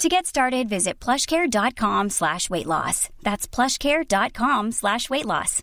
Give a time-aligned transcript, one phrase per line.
[0.00, 3.10] To get started, visit plushcare.com slash weight loss.
[3.22, 5.62] That's plushcare.com slash weight loss.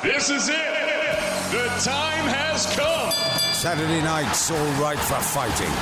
[0.00, 0.54] This is it.
[1.50, 3.10] The time has come.
[3.52, 5.74] Saturday night's all right for fighting.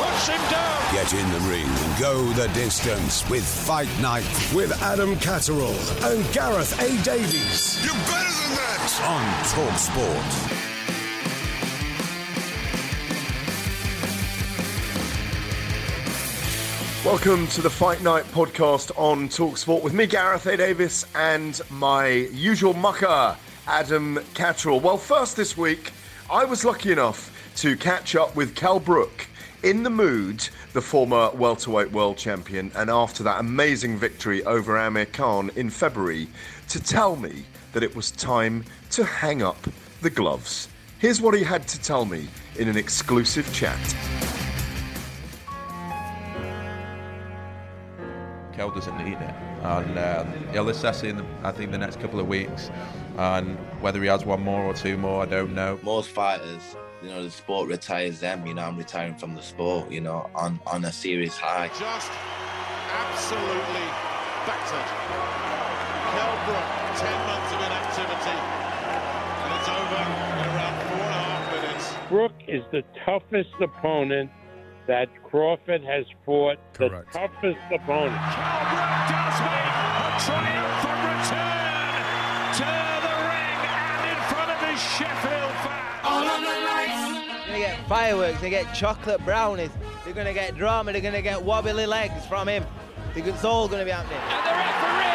[0.00, 0.94] Push him down.
[0.94, 4.24] Get in the ring and go the distance with Fight Night
[4.54, 6.88] with Adam Catterall and Gareth A.
[7.04, 9.00] Davies You're better than that.
[9.04, 10.69] on Talk Sport.
[17.02, 20.54] Welcome to the Fight Night podcast on Talksport with me, Gareth A.
[20.54, 24.80] Davies, and my usual mucker, Adam Catterall.
[24.80, 25.92] Well, first this week,
[26.30, 29.26] I was lucky enough to catch up with Kell Brook
[29.62, 35.06] in the mood, the former welterweight world champion, and after that amazing victory over Amir
[35.06, 36.28] Khan in February,
[36.68, 39.66] to tell me that it was time to hang up
[40.02, 40.68] the gloves.
[40.98, 43.78] Here's what he had to tell me in an exclusive chat.
[48.60, 51.98] Kel doesn't need it, and um, he'll assess it in, the, I think, the next
[51.98, 52.70] couple of weeks.
[53.16, 55.80] And whether he has one more or two more, I don't know.
[55.82, 58.46] most fighters, you know, the sport retires them.
[58.46, 59.90] You know, I'm retiring from the sport.
[59.90, 61.68] You know, on on a serious high.
[61.68, 62.12] Just
[62.92, 63.88] absolutely
[64.44, 64.88] battered.
[66.12, 66.68] Kell Brook,
[67.00, 68.38] 10 months of inactivity.
[69.40, 70.04] And it's over
[70.36, 71.94] in around four and a half minutes.
[72.10, 74.30] Brook is the toughest opponent
[74.90, 76.58] that Crawford has fought.
[76.74, 77.12] Correct.
[77.12, 78.18] The toughest opponent.
[78.34, 82.02] Kell does make a triumphant return
[82.58, 82.66] to
[83.06, 85.94] the ring and in front of his Sheffield fans.
[87.46, 89.70] They're gonna get fireworks, they get chocolate brownies,
[90.04, 92.64] they're gonna get drama, they're gonna get wobbly legs from him.
[93.14, 94.18] It's all gonna be happening.
[94.18, 95.09] And the referee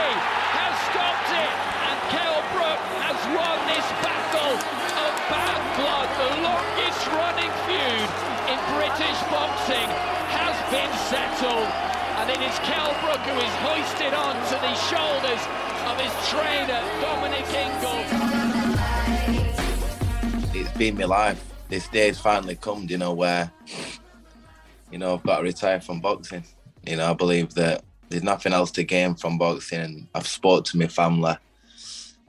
[9.35, 9.90] boxing
[10.31, 11.68] has been settled.
[12.19, 15.44] And it is Kell Brook who is hoisted onto the shoulders
[15.90, 18.00] of his trainer, Dominic Ingle.
[20.56, 21.44] It's been my life.
[21.68, 22.85] This day's finally come.
[22.88, 23.51] You know where,
[24.90, 26.45] you know, I've got to retire from boxing.
[26.88, 30.63] You know, I believe that there's nothing else to gain from boxing, and I've spoke
[30.66, 31.35] to my family,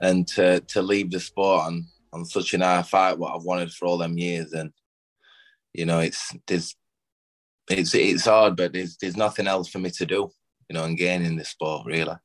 [0.01, 3.71] and to to leave the sport on on such an high fight, what I've wanted
[3.71, 4.73] for all them years, and
[5.73, 6.75] you know, it's there's
[7.69, 10.29] it's it's hard, but there's there's nothing else for me to do.
[10.69, 12.15] You know, and gain in this sport really.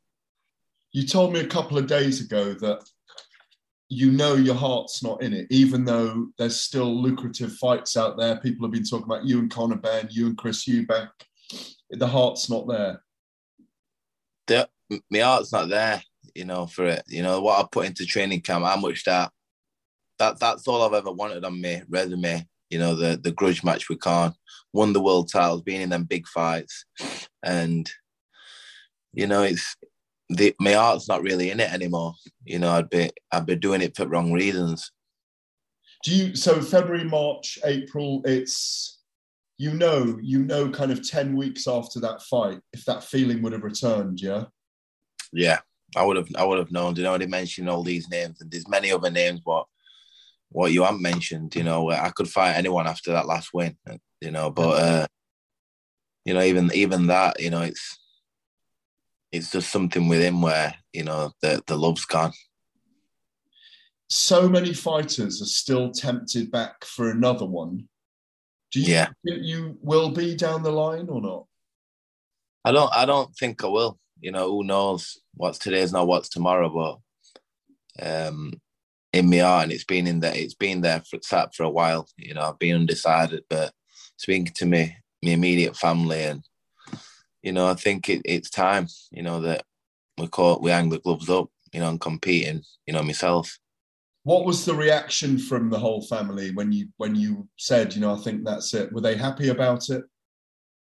[0.93, 2.83] You told me a couple of days ago that
[3.89, 8.41] you know your heart's not in it, even though there's still lucrative fights out there.
[8.41, 11.09] People have been talking about you and Conor Benn, you and Chris Eubank.
[11.91, 13.03] The heart's not there.
[14.47, 14.69] the,
[15.11, 16.03] my heart's not there,
[16.35, 17.05] you know, for it.
[17.07, 19.31] You know, what I put into training camp, how much that
[20.19, 22.47] that that's all I've ever wanted on my resume.
[22.73, 24.35] You know, the the grudge match with Khan,
[24.73, 26.87] won the world titles, being in them big fights.
[27.43, 27.91] And,
[29.13, 29.77] you know, it's
[30.31, 32.15] the my heart's not really in it anymore.
[32.47, 34.91] You know, I'd be I'd be doing it for wrong reasons.
[36.03, 39.01] Do you so February, March, April, it's
[39.59, 43.53] you know, you know kind of 10 weeks after that fight, if that feeling would
[43.53, 44.45] have returned, yeah?
[45.31, 45.59] Yeah,
[45.95, 46.97] I would have I would have known.
[46.97, 49.67] You know, they mentioned all these names, and there's many other names, but
[50.53, 53.77] what you haven't mentioned, you know, I could fight anyone after that last win,
[54.21, 55.07] you know, but uh,
[56.25, 57.99] you know, even even that, you know, it's
[59.33, 62.33] it's just something within where you know the the love's gone.
[64.09, 67.89] So many fighters are still tempted back for another one.
[68.71, 69.09] Do you Yeah.
[69.27, 71.47] think you will be down the line or not?
[72.65, 73.99] I don't I don't think I will.
[74.21, 77.01] You know, who knows what's today's not what's tomorrow,
[77.99, 78.61] but um
[79.13, 81.71] in my heart and it's been in there it's been there for sat for a
[81.71, 82.09] while.
[82.17, 83.73] You know, I've been undecided, but
[84.17, 86.45] speaking to me, my immediate family and
[87.43, 89.65] you know, I think it, it's time, you know, that
[90.17, 93.59] we caught we hang the gloves up, you know, and competing, you know, myself.
[94.25, 98.15] What was the reaction from the whole family when you when you said, you know,
[98.15, 98.93] I think that's it?
[98.93, 100.05] Were they happy about it?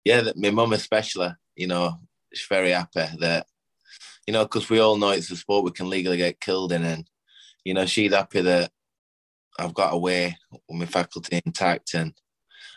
[0.05, 1.95] Yeah, my mum especially, you know,
[2.33, 3.47] she's very happy that,
[4.27, 6.85] you know, because we all know it's a sport we can legally get killed in,
[6.85, 7.09] and
[7.65, 8.71] you know, she's happy that
[9.59, 12.15] I've got away with my faculty intact and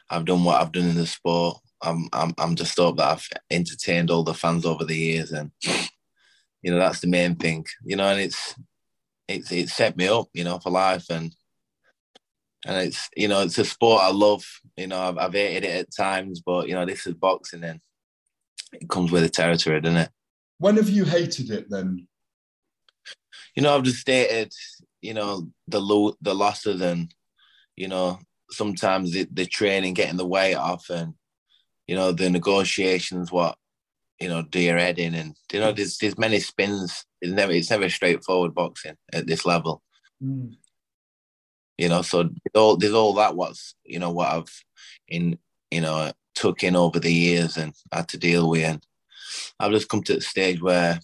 [0.09, 1.57] I've done what I've done in the sport.
[1.81, 5.51] I'm I'm I'm just hope that I've entertained all the fans over the years, and
[6.61, 7.65] you know that's the main thing.
[7.83, 8.55] You know, and it's
[9.27, 11.35] it's it set me up, you know, for life, and
[12.65, 14.43] and it's you know it's a sport I love.
[14.77, 17.79] You know, I've, I've hated it at times, but you know this is boxing, and
[18.73, 20.09] it comes with the territory, doesn't it?
[20.57, 22.07] When have you hated it then?
[23.55, 24.53] You know, I've just stated,
[25.01, 27.13] you know, the lo- the losses and
[27.75, 28.19] you know
[28.51, 31.13] sometimes the, the training getting the weight off and
[31.87, 33.57] you know the negotiations what
[34.19, 37.05] you know do your head in and you know there's there's many spins.
[37.21, 39.81] It's never it's never straightforward boxing at this level.
[40.23, 40.55] Mm.
[41.77, 44.63] you know so there's all, there's all that what's you know what i've
[45.09, 45.37] in
[45.71, 48.63] you know took in over the years and had to deal with.
[48.63, 48.85] And
[49.59, 50.99] i've just come to the stage where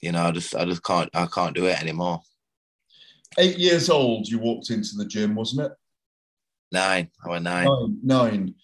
[0.00, 2.22] you know i just i just can't i can't do it anymore
[3.38, 5.72] eight years old you walked into the gym wasn't it
[6.72, 8.54] nine i was nine nine, nine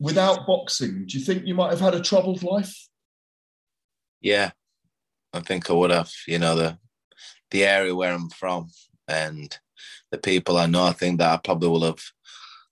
[0.00, 2.88] without boxing, do you think you might have had a troubled life?
[4.20, 4.50] Yeah,
[5.32, 6.10] I think I would have.
[6.26, 6.78] You know, the
[7.50, 8.68] the area where I'm from
[9.06, 9.56] and
[10.10, 12.02] the people I know, I think that I probably will have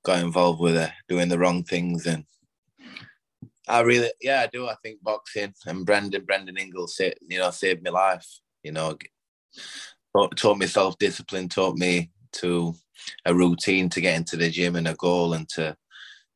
[0.05, 2.07] got involved with uh, doing the wrong things.
[2.07, 2.25] And
[3.69, 4.67] I really, yeah, I do.
[4.67, 6.89] I think boxing and Brendan, Brendan Ingle,
[7.29, 8.27] you know, saved my life.
[8.63, 8.97] You know,
[10.17, 12.75] taught, taught me self discipline, taught me to
[13.25, 15.77] a routine to get into the gym and a goal and to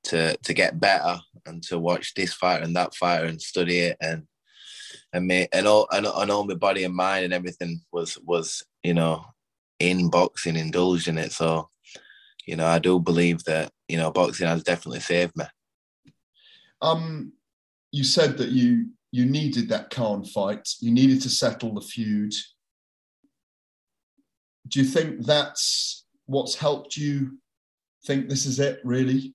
[0.04, 3.96] to to get better and to watch this fighter and that fighter and study it
[4.00, 4.24] and
[5.12, 8.64] and me and all and, and all my body and mind and everything was was
[8.82, 9.24] you know
[9.82, 11.32] in boxing, indulged in it.
[11.32, 11.68] So,
[12.46, 15.44] you know, I do believe that you know boxing has definitely saved me.
[16.80, 17.32] Um,
[17.90, 20.68] you said that you you needed that Khan fight.
[20.80, 22.32] You needed to settle the feud.
[24.72, 27.38] Do you think that's what's helped you
[28.06, 29.34] think this is it, really?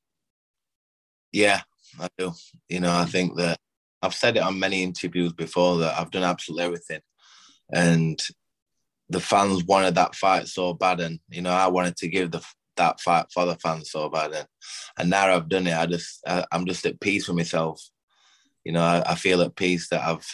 [1.31, 1.61] Yeah,
[1.99, 2.33] I do.
[2.69, 3.59] You know, I think that
[4.01, 7.01] I've said it on many interviews before that I've done absolutely everything,
[7.71, 8.19] and
[9.09, 12.43] the fans wanted that fight so bad, and you know, I wanted to give the
[12.77, 14.47] that fight for the fans so bad, and
[14.97, 15.77] and now I've done it.
[15.77, 17.79] I just I, am just at peace with myself.
[18.63, 20.25] You know, I, I, feel at peace that I've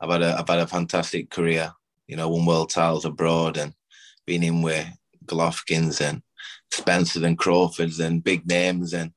[0.00, 1.72] I've had a I've had a fantastic career.
[2.06, 3.74] You know, won world titles abroad and
[4.28, 4.86] been in with
[5.24, 6.22] Golovkins and
[6.70, 9.12] Spencer and Crawfords and big names and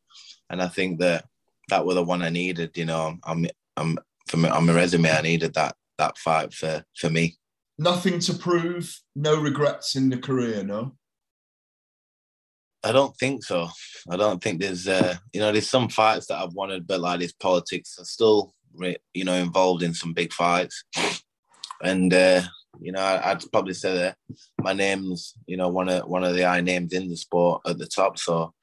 [0.50, 1.26] and I think that
[1.70, 2.78] that was the one I needed.
[2.78, 3.46] You know, I'm
[3.78, 3.98] I'm
[4.28, 7.38] for me, on my resume, I needed that that fight for for me.
[7.78, 10.96] Nothing to prove, no regrets in the career, no.
[12.84, 13.70] I don't think so.
[14.10, 17.20] I don't think there's, uh, you know, there's some fights that I've wanted, but like
[17.20, 18.54] this politics, I'm still,
[19.14, 20.84] you know, involved in some big fights,
[21.82, 22.42] and uh,
[22.80, 24.18] you know, I'd probably say that
[24.60, 27.78] my name's, you know, one of one of the I names in the sport at
[27.78, 28.18] the top.
[28.18, 28.54] So,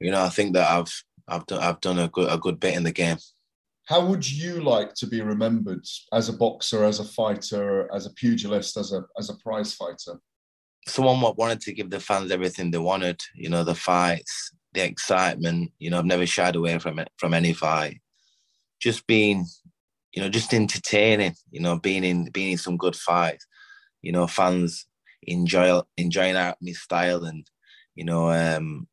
[0.00, 0.92] you know, I think that I've
[1.26, 3.18] I've done I've done a good a good bit in the game.
[3.86, 8.10] How would you like to be remembered as a boxer, as a fighter, as a
[8.10, 10.20] pugilist, as a as a prize fighter?
[10.86, 13.20] Someone what wanted to give the fans everything they wanted.
[13.34, 15.72] You know, the fights, the excitement.
[15.78, 18.00] You know, I've never shied away from it from any fight.
[18.80, 19.46] Just being,
[20.12, 21.34] you know, just entertaining.
[21.50, 23.46] You know, being in being in some good fights.
[24.02, 24.86] You know, fans
[25.22, 27.44] enjoy enjoying out my style and
[27.94, 28.86] you know um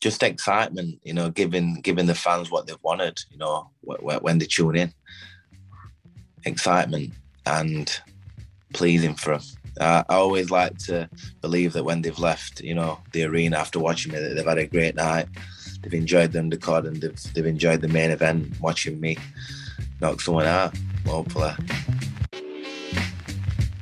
[0.00, 4.46] just excitement, you know, giving giving the fans what they've wanted, you know, when they
[4.46, 4.92] tune in.
[6.44, 7.12] Excitement
[7.46, 8.00] and
[8.74, 9.46] pleasing for them.
[9.80, 11.08] Uh, I always like to
[11.40, 14.58] believe that when they've left, you know, the arena after watching me, that they've had
[14.58, 15.26] a great night.
[15.82, 19.16] They've enjoyed the undercard and they've, they've enjoyed the main event, watching me
[20.00, 20.74] knock someone out,
[21.06, 21.52] hopefully.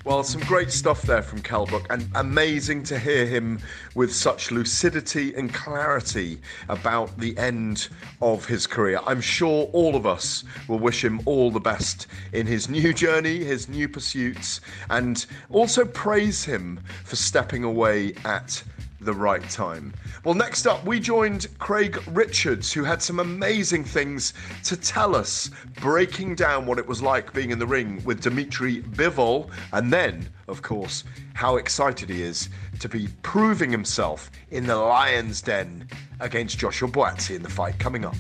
[0.07, 3.59] Well, some great stuff there from Kell Brook, and amazing to hear him
[3.97, 7.89] with such lucidity and clarity about the end
[8.23, 9.01] of his career.
[9.05, 13.43] I'm sure all of us will wish him all the best in his new journey,
[13.43, 18.63] his new pursuits, and also praise him for stepping away at
[19.01, 19.93] the right time.
[20.25, 24.33] Well, next up, we joined Craig Richards, who had some amazing things
[24.65, 25.51] to tell us,
[25.81, 30.29] breaking down what it was like being in the ring with Dmitry Bivol, and then,
[30.49, 32.49] of course, how excited he is
[32.81, 35.89] to be proving himself in the Lion's Den
[36.21, 38.17] against Joshua Buatsi in the fight coming up.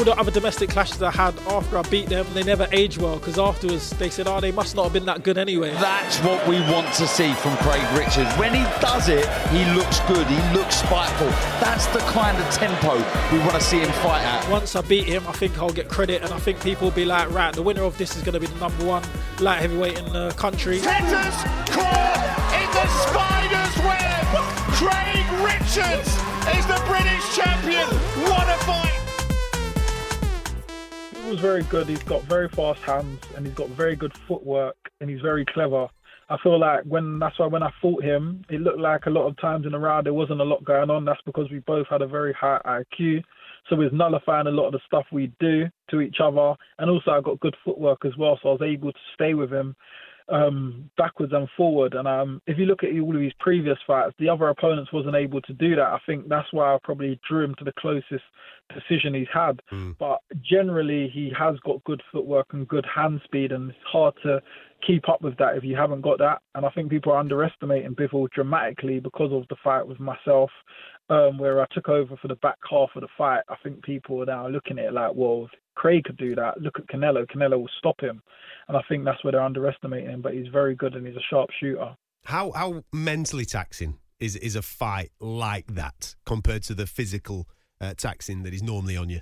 [0.00, 3.18] All the other domestic clashes I had after I beat them, they never age well
[3.18, 5.74] because afterwards they said, oh, they must not have been that good anyway.
[5.74, 8.32] That's what we want to see from Craig Richards.
[8.38, 11.28] When he does it, he looks good, he looks spiteful.
[11.60, 12.94] That's the kind of tempo
[13.30, 14.48] we want to see him fight at.
[14.48, 17.04] Once I beat him, I think I'll get credit and I think people will be
[17.04, 19.02] like, right, the winner of this is going to be the number one
[19.38, 20.80] light heavyweight in the country.
[20.80, 21.36] Tenders
[21.68, 22.24] caught
[22.56, 24.26] in the spider's web.
[24.80, 26.08] Craig Richards
[26.56, 27.86] is the British champion.
[28.24, 28.99] What a fight!
[31.30, 31.88] Was very good.
[31.88, 35.86] He's got very fast hands and he's got very good footwork and he's very clever.
[36.28, 39.28] I feel like when that's why when I fought him, it looked like a lot
[39.28, 41.04] of times in the round there wasn't a lot going on.
[41.04, 43.22] That's because we both had a very high IQ.
[43.68, 46.56] So we was nullifying a lot of the stuff we do to each other.
[46.80, 49.52] And also I got good footwork as well, so I was able to stay with
[49.52, 49.76] him
[50.30, 51.94] um, backwards and forward.
[51.94, 55.16] And um, if you look at all of his previous fights, the other opponents wasn't
[55.16, 55.86] able to do that.
[55.86, 58.24] I think that's why I probably drew him to the closest
[58.74, 59.60] decision he's had.
[59.98, 64.40] But generally, he has got good footwork and good hand speed, and it's hard to
[64.86, 66.40] keep up with that if you haven't got that.
[66.54, 70.50] And I think people are underestimating Bivol dramatically because of the fight with myself.
[71.10, 74.22] Um, where I took over for the back half of the fight, I think people
[74.22, 76.60] are now looking at it like, well, Craig could do that.
[76.60, 77.26] Look at Canelo.
[77.26, 78.22] Canelo will stop him,
[78.68, 80.22] and I think that's where they're underestimating him.
[80.22, 81.96] But he's very good and he's a sharp shooter.
[82.26, 87.48] How how mentally taxing is is a fight like that compared to the physical
[87.80, 89.20] uh, taxing that is normally on you?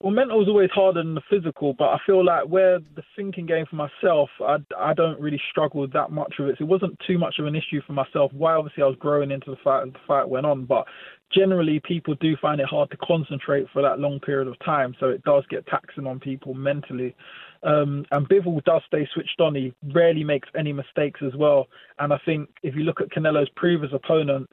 [0.00, 3.46] Well, mental is always harder than the physical, but I feel like where the thinking
[3.46, 6.56] game for myself, I, I don't really struggle that much with it.
[6.58, 8.32] So it wasn't too much of an issue for myself.
[8.32, 10.84] Why obviously I was growing into the fight as the fight went on, but
[11.34, 14.94] generally people do find it hard to concentrate for that long period of time.
[15.00, 17.16] So it does get taxing on people mentally.
[17.64, 19.56] Um, and Bivol does stay switched on.
[19.56, 21.66] He rarely makes any mistakes as well.
[21.98, 24.52] And I think if you look at Canelo's previous opponents,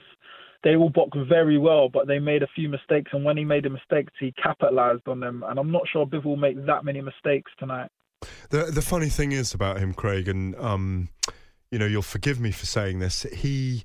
[0.65, 3.11] they all boxed very well, but they made a few mistakes.
[3.13, 5.43] And when he made the mistakes, he capitalized on them.
[5.47, 7.89] And I'm not sure Bivol will make that many mistakes tonight.
[8.49, 11.09] The the funny thing is about him, Craig, and um,
[11.69, 13.23] you know, you'll forgive me for saying this.
[13.31, 13.83] He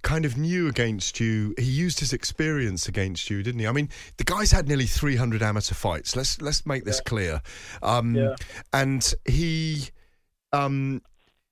[0.00, 1.54] kind of knew against you.
[1.58, 3.66] He used his experience against you, didn't he?
[3.66, 6.16] I mean, the guy's had nearly 300 amateur fights.
[6.16, 7.42] Let's let's make this clear.
[7.82, 8.34] Um, Yeah.
[8.72, 9.90] And he.
[10.54, 11.02] Um,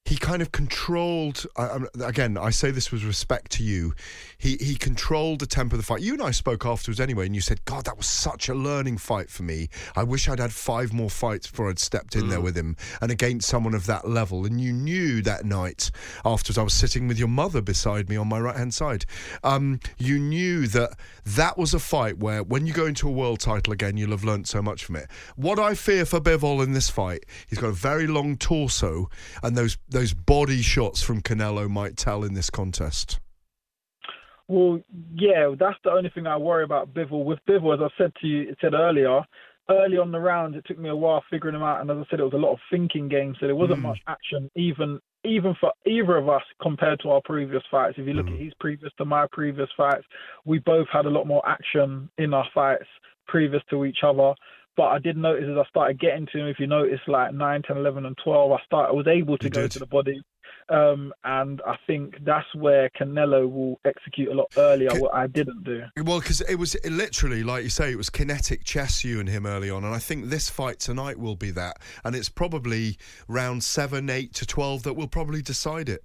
[0.04, 1.46] he kind of controlled.
[1.56, 3.94] I- Again, I say this with respect to you.
[4.36, 6.00] He he controlled the tempo of the fight.
[6.02, 8.98] You and I spoke afterwards anyway, and you said, "God, that was such a learning
[8.98, 9.68] fight for me.
[9.94, 13.10] I wish I'd had five more fights before I'd stepped in there with him and
[13.12, 15.90] against someone of that level." And you knew that night
[16.24, 16.58] afterwards.
[16.58, 19.04] I was sitting with your mother beside me on my right hand side.
[19.44, 23.38] Um, you knew that that was a fight where, when you go into a world
[23.40, 25.08] title again, you'll have learnt so much from it.
[25.36, 29.08] What I fear for Bivol in this fight, he's got a very long torso,
[29.42, 33.20] and those those body shots from Canelo might tell in this contest.
[34.48, 34.80] Well,
[35.14, 37.24] yeah, that's the only thing I worry about Bivol.
[37.24, 39.22] With Bivol, as I said to you, said earlier,
[39.70, 42.10] early on the round, it took me a while figuring him out, and as I
[42.10, 43.82] said, it was a lot of thinking game, so there wasn't Mm.
[43.82, 47.96] much action, even even for either of us compared to our previous fights.
[47.96, 50.04] If you look at his previous to my previous fights,
[50.44, 52.88] we both had a lot more action in our fights
[53.28, 54.34] previous to each other.
[54.76, 57.62] But I did notice as I started getting to him, if you notice, like 9,
[57.62, 60.22] 10, 11, and 12, I started, I was able to go to the body.
[60.68, 65.64] Um, and I think that's where Canelo will execute a lot earlier, what I didn't
[65.64, 65.82] do.
[66.02, 69.44] Well, because it was literally, like you say, it was kinetic chess, you and him
[69.44, 69.84] early on.
[69.84, 71.78] And I think this fight tonight will be that.
[72.04, 72.96] And it's probably
[73.28, 76.02] round seven, eight to 12 that will probably decide it.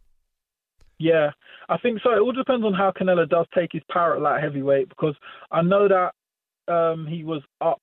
[0.99, 1.31] Yeah,
[1.69, 2.11] I think so.
[2.11, 5.15] It all depends on how Canelo does take his power at light heavyweight because
[5.51, 7.81] I know that um, he was up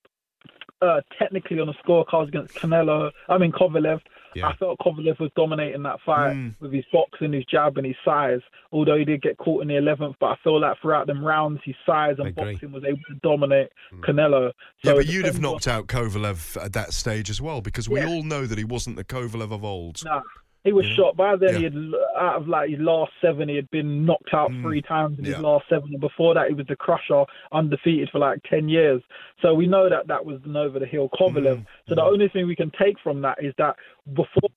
[0.84, 3.10] uh, technically on the scorecards against Canelo.
[3.28, 4.00] I mean Kovalev.
[4.34, 4.48] Yeah.
[4.48, 6.54] I felt Kovalev was dominating that fight Mm.
[6.60, 8.40] with his boxing, his jab, and his size.
[8.72, 11.60] Although he did get caught in the eleventh, but I feel like throughout them rounds,
[11.64, 13.68] his size and boxing was able to dominate
[14.02, 14.50] Canelo.
[14.82, 17.60] yeah, So but you'd have depends on- knocked out Kovalev at that stage as well
[17.60, 18.08] because we Yeah.
[18.08, 20.04] all know that he wasn't the Kovalev of old.
[20.04, 20.20] Nah,
[20.64, 20.94] he was Yeah.
[20.94, 21.16] shot.
[21.16, 21.58] By then, Yeah.
[21.58, 21.76] he had
[22.16, 25.36] out of like his last seven, he had been knocked out three times in his
[25.36, 25.42] Mm.
[25.42, 29.02] Last seven, and before that, he was the crusher, undefeated for like ten years.
[29.40, 31.58] So we know that that was an over the hill Kovalev.
[31.58, 31.66] Mm.
[31.88, 33.76] So the only thing we can take from that is that
[34.14, 34.50] before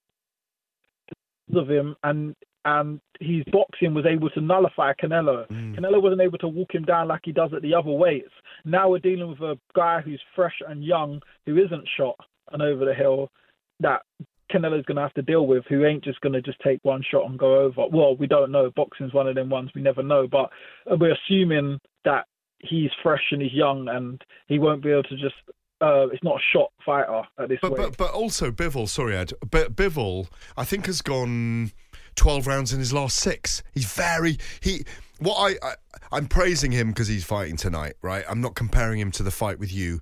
[1.55, 2.35] of him and
[2.65, 5.47] and his boxing was able to nullify Canelo.
[5.47, 5.75] Mm.
[5.77, 8.33] Canelo wasn't able to walk him down like he does at the other weights.
[8.65, 12.17] Now we're dealing with a guy who's fresh and young, who isn't shot
[12.51, 13.31] and over the hill,
[13.79, 14.01] that
[14.51, 17.03] Canelo's going to have to deal with, who ain't just going to just take one
[17.09, 17.83] shot and go over.
[17.91, 18.71] Well, we don't know.
[18.75, 20.49] Boxing's one of them ones we never know, but
[20.99, 22.25] we're assuming that
[22.59, 25.35] he's fresh and he's young and he won't be able to just.
[25.79, 27.77] Uh, it's not a shot fighter at this But, weight.
[27.77, 30.27] but but also Bivol, sorry Ed, but Bivol,
[30.57, 31.71] I think has gone
[32.15, 33.61] twelve rounds in his last six.
[33.75, 34.85] He's very he.
[35.19, 35.73] What I, I
[36.11, 38.25] I'm praising him because he's fighting tonight, right?
[38.27, 39.99] I'm not comparing him to the fight with you.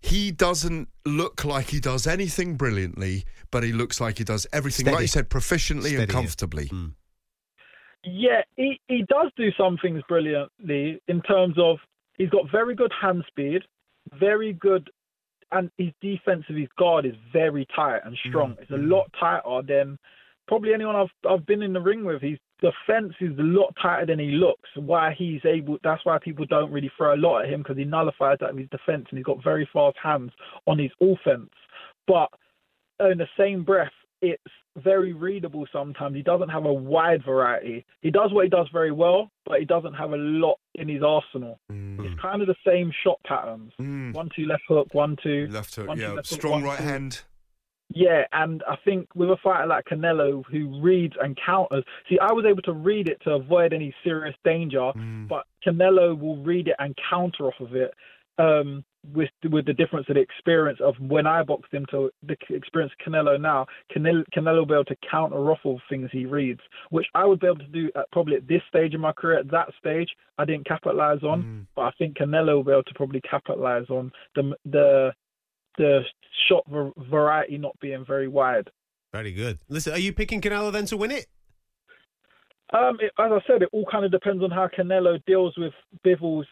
[0.00, 4.86] He doesn't look like he does anything brilliantly, but he looks like he does everything,
[4.86, 6.12] like you said, proficiently Steady, and yeah.
[6.12, 6.66] comfortably.
[6.68, 6.86] Hmm.
[8.04, 11.78] Yeah, he, he does do some things brilliantly in terms of
[12.16, 13.62] he's got very good hand speed,
[14.18, 14.88] very good,
[15.52, 18.28] and his defensive, his guard is very tight and hmm.
[18.30, 18.56] strong.
[18.60, 18.90] It's a hmm.
[18.90, 19.98] lot tighter than
[20.48, 22.22] probably anyone I've I've been in the ring with.
[22.60, 24.68] His defense is a lot tighter than he looks.
[24.76, 27.84] Why he's able, that's why people don't really throw a lot at him because he
[27.84, 30.32] nullifies that with his defense and he's got very fast hands
[30.66, 31.50] on his offense.
[32.06, 32.28] But
[33.00, 34.42] in the same breath, it's
[34.76, 36.14] very readable sometimes.
[36.14, 37.84] He doesn't have a wide variety.
[38.02, 41.02] He does what he does very well, but he doesn't have a lot in his
[41.02, 41.58] arsenal.
[41.72, 42.04] Mm.
[42.04, 43.72] It's kind of the same shot patterns.
[43.80, 44.14] Mm.
[44.14, 45.48] One, two, left hook, one, two.
[45.50, 46.16] Left hook, one, yeah.
[46.22, 47.22] Strong right hand.
[47.92, 52.32] Yeah, and I think with a fighter like Canelo who reads and counters, see, I
[52.32, 54.92] was able to read it to avoid any serious danger,
[55.28, 57.92] but Canelo will read it and counter off of it.
[58.38, 62.36] Um, with with the difference of the experience of when I boxed him to the
[62.50, 66.26] experience of Canelo now, Canelo, Canelo will be able to counter off of things he
[66.26, 69.12] reads, which I would be able to do at probably at this stage of my
[69.12, 69.38] career.
[69.38, 72.94] At that stage, I didn't capitalize on, but I think Canelo will be able to
[72.94, 75.12] probably capitalize on the the
[75.78, 76.00] the
[76.48, 76.64] shot
[77.08, 78.68] variety not being very wide.
[79.12, 79.58] Very good.
[79.68, 81.26] Listen, are you picking Canelo then to win it?
[82.72, 85.72] Um, it, as I said, it all kind of depends on how Canelo deals with
[86.06, 86.46] Bivol's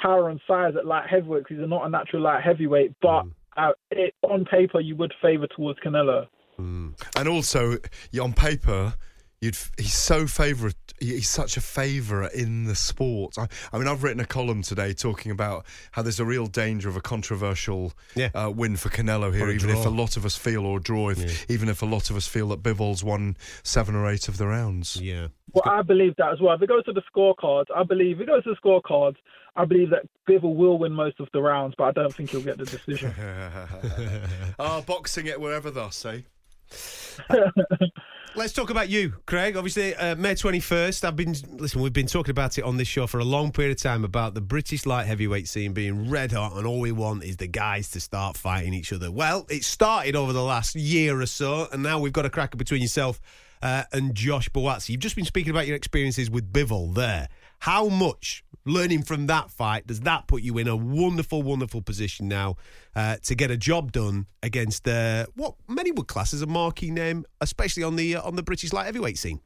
[0.00, 1.46] power and size at light heavyweight.
[1.48, 3.24] 'cause he's not a natural light heavyweight, but
[3.56, 6.26] uh, it, on paper you would favour towards Canelo.
[6.58, 7.76] And also,
[8.20, 8.94] on paper,
[9.40, 10.74] you'd he's so favourite.
[10.98, 13.36] He's such a favourite in the sport.
[13.36, 16.88] I, I mean, I've written a column today talking about how there's a real danger
[16.88, 17.92] of a controversial
[18.34, 20.80] uh, win for Canelo here, Or a even if a lot of us feel, or
[20.80, 24.28] draw, if, even if a lot of us feel that Bivol's won seven or eight
[24.28, 24.96] of the rounds.
[24.96, 25.28] Yeah.
[25.52, 26.54] Well, I believe that as well.
[26.54, 29.16] If it goes to the scorecards, I believe if it goes to the scorecards,
[29.54, 32.42] I believe that Bivol will win most of the rounds, but I don't think he'll
[32.42, 33.12] get the decision.
[34.58, 36.20] Ah, boxing it wherever thus, eh?
[38.36, 39.56] Let's talk about you, Craig.
[39.56, 41.04] Obviously, uh, May 21st.
[41.04, 43.74] I've been, listen, we've been talking about it on this show for a long period
[43.74, 47.24] of time about the British light heavyweight scene being red hot, and all we want
[47.24, 49.10] is the guys to start fighting each other.
[49.10, 52.58] Well, it started over the last year or so, and now we've got a cracker
[52.58, 53.22] between yourself
[53.62, 54.90] uh, and Josh Buatsi.
[54.90, 57.28] You've just been speaking about your experiences with Bivol there.
[57.60, 62.28] How much learning from that fight does that put you in a wonderful, wonderful position
[62.28, 62.56] now
[62.94, 66.90] uh, to get a job done against uh, what many would class as a marquee
[66.90, 69.40] name, especially on the uh, on the British light heavyweight scene?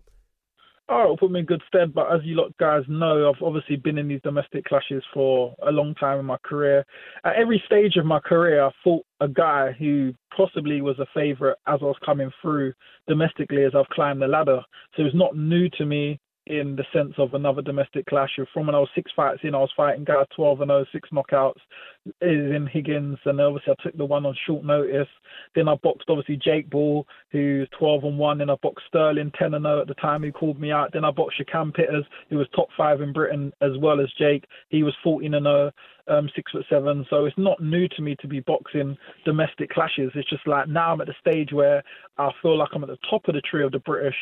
[0.93, 1.95] Oh, it'll put me in good stead.
[1.95, 5.71] But as you lot guys know, I've obviously been in these domestic clashes for a
[5.71, 6.85] long time in my career.
[7.23, 11.59] At every stage of my career, I fought a guy who possibly was a favourite
[11.69, 12.73] as I was coming through
[13.07, 14.63] domestically as I've climbed the ladder.
[14.97, 18.39] So it's not new to me in the sense of another domestic clash.
[18.53, 21.09] From when I was six fights in, I was fighting guys 12 and 0, six
[21.11, 21.61] knockouts
[22.07, 25.09] is in Higgins, and obviously I took the one on short notice.
[25.55, 28.39] Then I boxed obviously Jake Ball, who's 12 and 1.
[28.39, 30.93] Then I boxed Sterling 10 and 0 at the time, who called me out.
[30.93, 34.45] Then I boxed Shakan Pitters, who was top five in Britain as well as Jake.
[34.71, 35.71] He was 14 and 0,
[36.09, 37.07] um, six foot seven.
[37.11, 40.11] So it's not new to me to be boxing domestic clashes.
[40.15, 41.83] It's just like now I'm at the stage where
[42.19, 44.17] I feel like I'm at the top of the tree of the British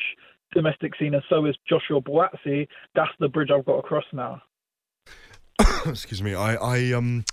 [0.53, 2.67] domestic scene, and so is Joshua Buatsi.
[2.95, 4.43] That's the bridge I've got across now.
[5.87, 6.35] Excuse me.
[6.35, 7.25] I, I um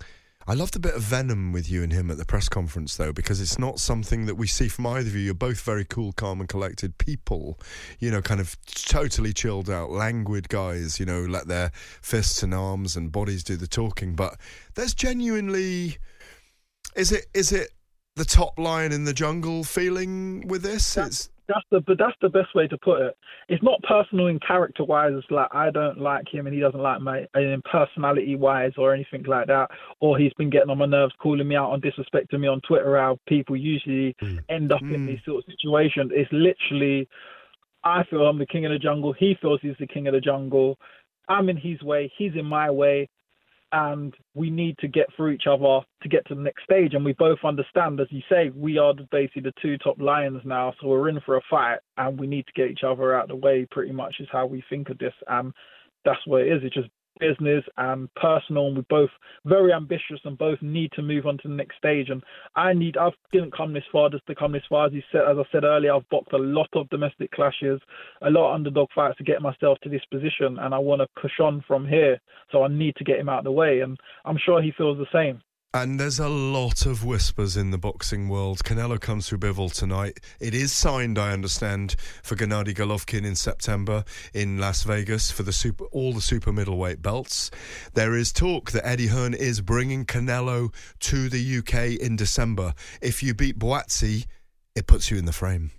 [0.48, 3.12] I loved a bit of venom with you and him at the press conference though,
[3.12, 5.22] because it's not something that we see from either of you.
[5.22, 7.58] You're both very cool, calm, and collected people.
[7.98, 11.00] You know, kind of totally chilled out, languid guys.
[11.00, 14.14] You know, let their fists and arms and bodies do the talking.
[14.14, 14.36] But
[14.76, 15.98] there's genuinely,
[16.94, 17.70] is it is it
[18.14, 20.96] the top lion in the jungle feeling with this?
[20.96, 23.16] It's That's the but that's the best way to put it.
[23.48, 25.12] It's not personal in character wise.
[25.14, 28.72] It's like I don't like him and he doesn't like me, and in personality wise
[28.76, 29.70] or anything like that.
[30.00, 32.96] Or he's been getting on my nerves, calling me out on disrespecting me on Twitter.
[32.96, 34.38] How people usually hmm.
[34.48, 35.06] end up in hmm.
[35.06, 36.10] these sort of situations.
[36.14, 37.08] It's literally,
[37.84, 39.12] I feel I'm the king of the jungle.
[39.12, 40.78] He feels he's the king of the jungle.
[41.28, 42.12] I'm in his way.
[42.16, 43.08] He's in my way
[43.76, 46.94] and we need to get through each other to get to the next stage.
[46.94, 50.72] And we both understand, as you say, we are basically the two top lions now,
[50.80, 53.28] so we're in for a fight, and we need to get each other out of
[53.28, 53.66] the way.
[53.70, 55.52] Pretty much is how we think of this, and
[56.06, 56.62] that's what it is.
[56.64, 59.10] It's just business and personal, and we're both
[59.44, 62.10] very ambitious and both need to move on to the next stage.
[62.10, 62.22] And
[62.54, 64.86] I need, I didn't come this far just to come this far.
[64.86, 67.80] As you said, as I said earlier, I've boxed a lot of domestic clashes,
[68.22, 71.20] a lot of underdog fights to get myself to this position, and I want to
[71.20, 72.20] push on from here.
[72.52, 74.98] So I need to get him out of the way, and I'm sure he feels
[74.98, 75.42] the same.
[75.78, 78.60] And there's a lot of whispers in the boxing world.
[78.64, 80.20] Canelo comes through Bivol tonight.
[80.40, 85.52] It is signed, I understand, for Gennady Golovkin in September in Las Vegas for the
[85.52, 87.50] super, all the super middleweight belts.
[87.92, 92.72] There is talk that Eddie Hearn is bringing Canelo to the UK in December.
[93.02, 94.24] If you beat Buatsi,
[94.74, 95.72] it puts you in the frame.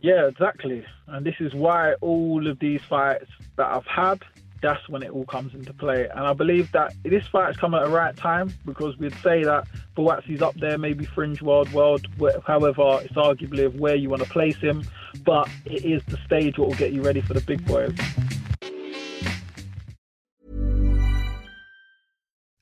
[0.00, 0.84] Yeah, exactly.
[1.06, 4.24] And this is why all of these fights that I've had,
[4.62, 6.08] that's when it all comes into play.
[6.08, 9.66] And I believe that this fight's come at the right time because we'd say that
[9.96, 12.06] Buatsi's up there, maybe fringe world, world.
[12.46, 14.84] However, it's arguably of where you want to place him.
[15.24, 17.94] But it is the stage what will get you ready for the big boys.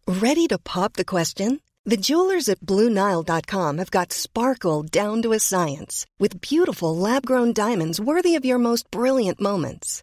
[0.06, 1.60] Ready to pop the question?
[1.84, 7.52] The jewelers at BlueNile.com have got sparkle down to a science with beautiful lab grown
[7.52, 10.02] diamonds worthy of your most brilliant moments.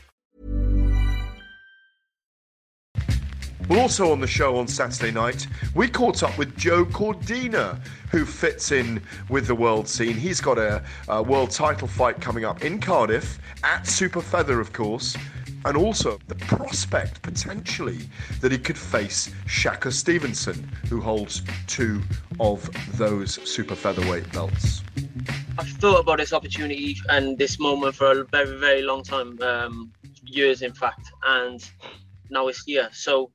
[3.71, 7.79] Well, also on the show on Saturday night, we caught up with Joe Cordina,
[8.09, 10.17] who fits in with the world scene.
[10.17, 14.73] He's got a, a world title fight coming up in Cardiff at Super Feather, of
[14.73, 15.15] course,
[15.63, 17.99] and also the prospect potentially
[18.41, 22.01] that he could face Shakur Stevenson, who holds two
[22.41, 24.83] of those Super Featherweight belts.
[25.57, 29.93] I've thought about this opportunity and this moment for a very, very long time, um,
[30.25, 31.63] years in fact, and
[32.29, 32.89] now it's here.
[32.91, 33.31] So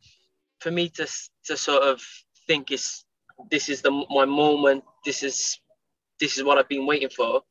[0.67, 1.07] for me to
[1.45, 2.03] to sort of
[2.49, 3.05] think is
[3.53, 4.83] this is the my moment.
[5.05, 5.61] This is
[6.19, 7.43] this is what I've been waiting for.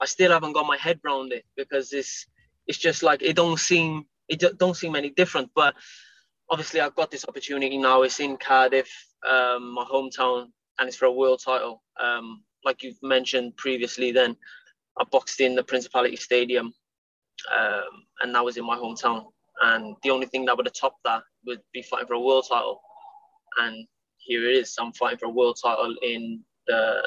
[0.00, 2.26] I still haven't got my head around it because it's
[2.66, 5.50] it's just like it don't seem it don't seem any different.
[5.54, 5.76] But
[6.50, 8.02] obviously, I've got this opportunity now.
[8.02, 8.90] It's in Cardiff,
[9.24, 10.46] um, my hometown,
[10.80, 11.80] and it's for a world title.
[12.02, 14.36] Um, like you've mentioned previously, then
[14.98, 16.74] I boxed in the Principality Stadium,
[17.56, 19.26] um, and that was in my hometown.
[19.62, 22.46] And the only thing that would have topped that would be fighting for a world
[22.48, 22.80] title.
[23.60, 23.86] And
[24.18, 24.74] here it is.
[24.78, 27.02] I'm fighting for a world title in the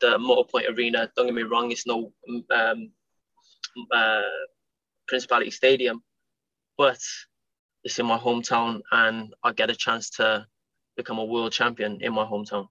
[0.00, 1.10] the Motorpoint Arena.
[1.16, 2.12] Don't get me wrong, it's no
[2.50, 2.90] um,
[3.92, 4.20] uh,
[5.08, 6.02] Principality Stadium,
[6.76, 6.98] but
[7.84, 10.46] it's in my hometown, and I get a chance to
[10.96, 12.66] become a world champion in my hometown.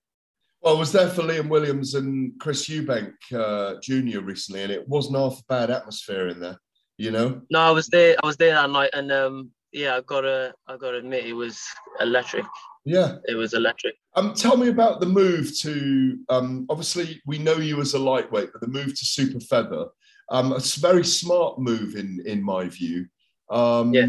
[0.62, 4.22] Well, I was there for Liam Williams and Chris Eubank uh, Jr.
[4.22, 6.58] recently, and it wasn't half a bad atmosphere in there.
[6.98, 7.42] You know?
[7.52, 8.16] No, I was there.
[8.24, 11.62] I was there that night, and um, yeah, I've gotta, I've gotta admit, it was
[12.00, 12.46] electric.
[12.86, 13.96] Yeah, it was electric.
[14.16, 16.18] Um, tell me about the move to.
[16.30, 19.88] Um, obviously, we know you as a lightweight, but the move to super feather.
[20.30, 23.08] Um, it's a very smart move in in my view.
[23.50, 24.08] Um, yeah.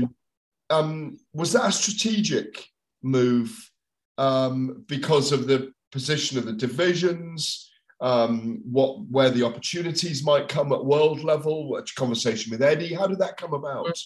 [0.71, 2.67] Um, was that a strategic
[3.03, 3.71] move
[4.19, 7.71] um, because of the position of the divisions?
[8.01, 11.71] Um, what where the opportunities might come at world level?
[11.71, 12.93] What conversation with Eddie?
[12.93, 13.99] How did that come about?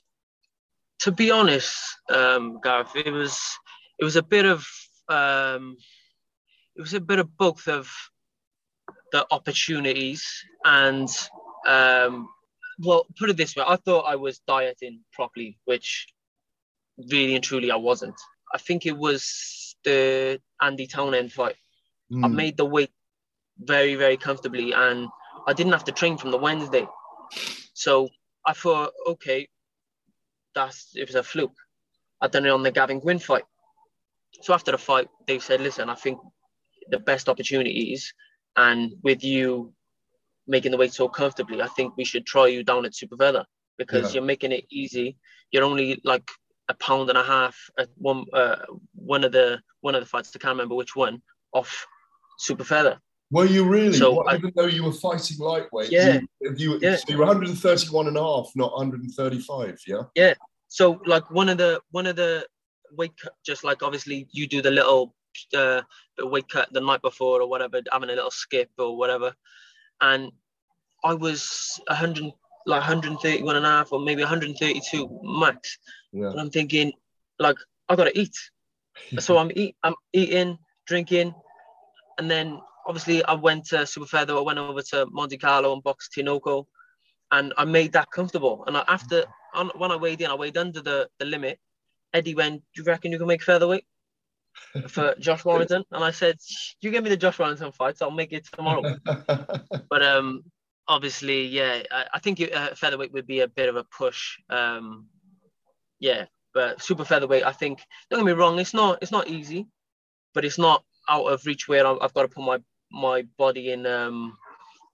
[1.01, 1.77] To be honest,
[2.11, 3.41] um, Gareth, it was
[3.99, 4.67] it was a bit of
[5.09, 5.77] um,
[6.77, 7.91] it was a bit of both of
[9.13, 10.27] the opportunities
[10.65, 11.09] and
[11.67, 12.29] um,
[12.83, 16.07] well, put it this way, I thought I was dieting properly, which
[17.11, 18.15] really and truly I wasn't.
[18.55, 21.57] I think it was the Andy Townend fight.
[22.13, 22.25] Mm.
[22.25, 22.91] I made the weight
[23.59, 25.09] very, very comfortably and
[25.47, 26.87] I didn't have to train from the Wednesday.
[27.75, 28.09] So
[28.47, 29.49] I thought, okay,
[30.55, 31.57] that's it was a fluke.
[32.21, 33.45] I done it on the Gavin Gwynn fight.
[34.43, 36.19] So after the fight, they said, listen, I think
[36.91, 38.13] the best opportunities
[38.57, 39.73] and with you
[40.47, 43.45] making the weight so comfortably, I think we should try you down at super feather
[43.79, 44.21] because yeah.
[44.21, 45.17] you're making it easy.
[45.51, 46.29] You're only like
[46.69, 48.57] a pound and a half at one uh,
[48.95, 50.33] one of the one of the fights.
[50.35, 51.87] I can't remember which one off
[52.39, 53.01] super feather.
[53.31, 53.93] Were you really?
[53.97, 56.21] So What, I- even though you were fighting lightweight, Yeah.
[56.41, 56.97] you, you, Yeah.
[56.97, 60.03] so you were 131 and a half, not 135, yeah?
[60.15, 60.35] Yeah.
[60.69, 62.47] So like one of the one of the
[62.93, 65.15] weight cut, just like obviously you do the little
[65.57, 65.83] uh,
[66.17, 69.33] the weight cut the night before or whatever, having a little skip or whatever,
[70.01, 70.33] and
[71.05, 72.25] I was 100
[72.67, 75.79] like 131 and a half or maybe 132 max.
[76.13, 76.31] Yeah.
[76.31, 76.93] And I'm thinking
[77.39, 77.57] like
[77.89, 78.37] I gotta eat,
[79.21, 81.33] so I'm eat I'm eating, drinking,
[82.19, 82.61] and then
[82.91, 84.37] obviously I went to Super Feather.
[84.37, 86.67] I went over to Monte Carlo and boxed Tinoco,
[87.31, 88.65] and I made that comfortable.
[88.67, 89.25] And I, after
[89.55, 91.61] on, when I weighed in, I weighed under the, the limit.
[92.13, 93.85] Eddie went, "Do you reckon you can make featherweight
[94.89, 96.39] for Josh Warrington?" And I said,
[96.81, 100.43] "You give me the Josh Warrington fights, I'll make it tomorrow." but um,
[100.89, 104.37] obviously, yeah, I, I think it, uh, featherweight would be a bit of a push.
[104.51, 105.07] Um,
[106.01, 107.83] yeah, but super featherweight, I think.
[108.11, 109.69] Don't get me wrong, it's not it's not easy,
[110.35, 112.59] but it's not out of reach where I've got to put my
[112.91, 114.37] my body in um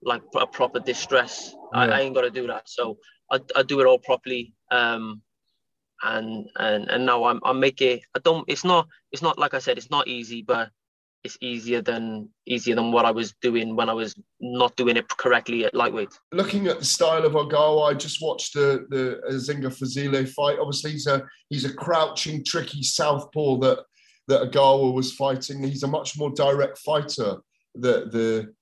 [0.03, 1.55] like a proper distress.
[1.73, 2.99] I, I ain't got to do that, so
[3.31, 4.55] I, I do it all properly.
[4.71, 5.23] Um,
[6.03, 8.03] and and and now I'm I make it.
[8.15, 8.45] I don't.
[8.49, 8.87] It's not.
[9.13, 9.79] It's not like I said.
[9.79, 10.71] It's not easy, but
[11.25, 15.09] it's easier than easier than what I was doing when I was not doing it
[15.09, 16.11] correctly at lightweight.
[16.33, 20.59] Looking at the style of Ogawa, I just watched the the Azinga Fazile fight.
[20.61, 23.79] Obviously, he's a he's a crouching, tricky southpaw that
[24.29, 25.63] that Ogawa was fighting.
[25.63, 27.37] He's a much more direct fighter.
[27.81, 28.55] The the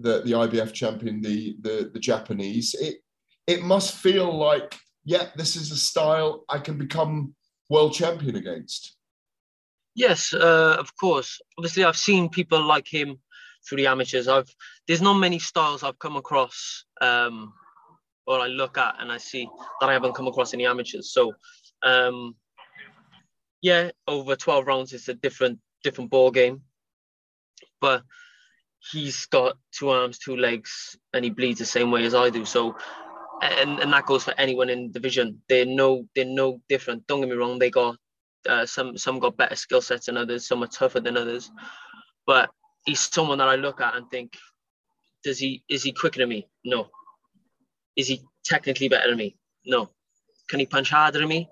[0.00, 2.74] the, the IBF champion, the, the the Japanese.
[2.74, 2.98] It
[3.46, 7.34] it must feel like yeah, this is a style I can become
[7.70, 8.96] world champion against.
[9.94, 11.40] Yes, uh, of course.
[11.56, 13.18] Obviously, I've seen people like him
[13.66, 14.28] through the amateurs.
[14.28, 14.54] I've
[14.86, 17.52] there's not many styles I've come across um,
[18.26, 19.48] or I look at and I see
[19.80, 21.12] that I haven't come across any amateurs.
[21.12, 21.32] So,
[21.82, 22.36] um,
[23.62, 26.62] yeah, over 12 rounds, it's a different different ball game.
[27.80, 28.02] But
[28.92, 32.44] he's got two arms, two legs, and he bleeds the same way as I do.
[32.44, 32.76] So,
[33.42, 35.42] and and that goes for anyone in the division.
[35.48, 37.06] They're no they're no different.
[37.06, 37.58] Don't get me wrong.
[37.58, 37.96] They got
[38.48, 40.46] uh, some some got better skill sets than others.
[40.46, 41.50] Some are tougher than others.
[42.26, 42.50] But
[42.84, 44.36] he's someone that I look at and think,
[45.24, 46.48] does he is he quicker than me?
[46.64, 46.88] No.
[47.96, 49.36] Is he technically better than me?
[49.64, 49.90] No.
[50.48, 51.48] Can he punch harder than me?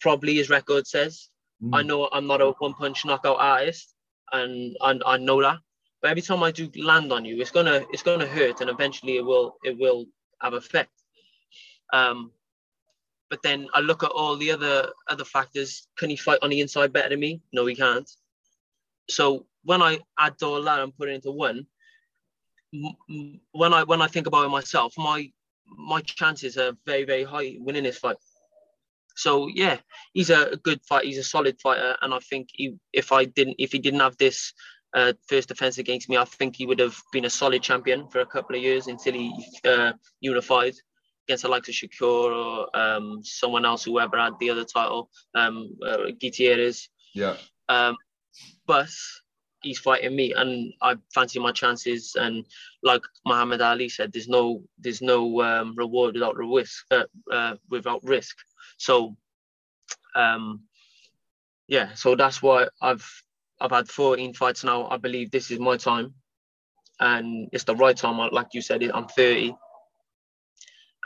[0.00, 1.28] Probably his record says.
[1.72, 3.94] I know I'm not a one punch knockout artist,
[4.32, 5.58] and I, I know that.
[6.04, 9.16] But every time I do land on you, it's gonna it's gonna hurt, and eventually
[9.16, 10.04] it will it will
[10.42, 10.90] have effect.
[11.94, 12.30] Um,
[13.30, 15.88] but then I look at all the other other factors.
[15.96, 17.40] Can he fight on the inside better than me?
[17.54, 18.10] No, he can't.
[19.08, 21.66] So when I add all that and put it into one,
[23.52, 25.32] when I when I think about it myself, my
[25.64, 28.18] my chances are very very high winning this fight.
[29.16, 29.78] So yeah,
[30.12, 31.06] he's a good fight.
[31.06, 34.18] He's a solid fighter, and I think he, if I didn't, if he didn't have
[34.18, 34.52] this
[34.94, 38.20] uh, first defense against me, I think he would have been a solid champion for
[38.20, 39.32] a couple of years until he
[39.64, 40.74] uh, unified
[41.26, 45.70] against the likes of Shakur or um, someone else, whoever had the other title, um,
[45.86, 46.88] uh, Gutierrez.
[47.14, 47.36] Yeah.
[47.68, 47.96] Um,
[48.66, 48.88] but
[49.62, 52.14] he's fighting me, and I fancy my chances.
[52.14, 52.44] And
[52.82, 56.84] like Muhammad Ali said, there's no there's no um, reward without risk.
[56.90, 58.36] Uh, uh, without risk.
[58.76, 59.16] So,
[60.14, 60.60] um,
[61.66, 61.94] yeah.
[61.94, 63.08] So that's why I've
[63.64, 64.88] I've had 14 fights now.
[64.88, 66.12] I believe this is my time,
[67.00, 68.18] and it's the right time.
[68.30, 69.56] Like you said, I'm 30,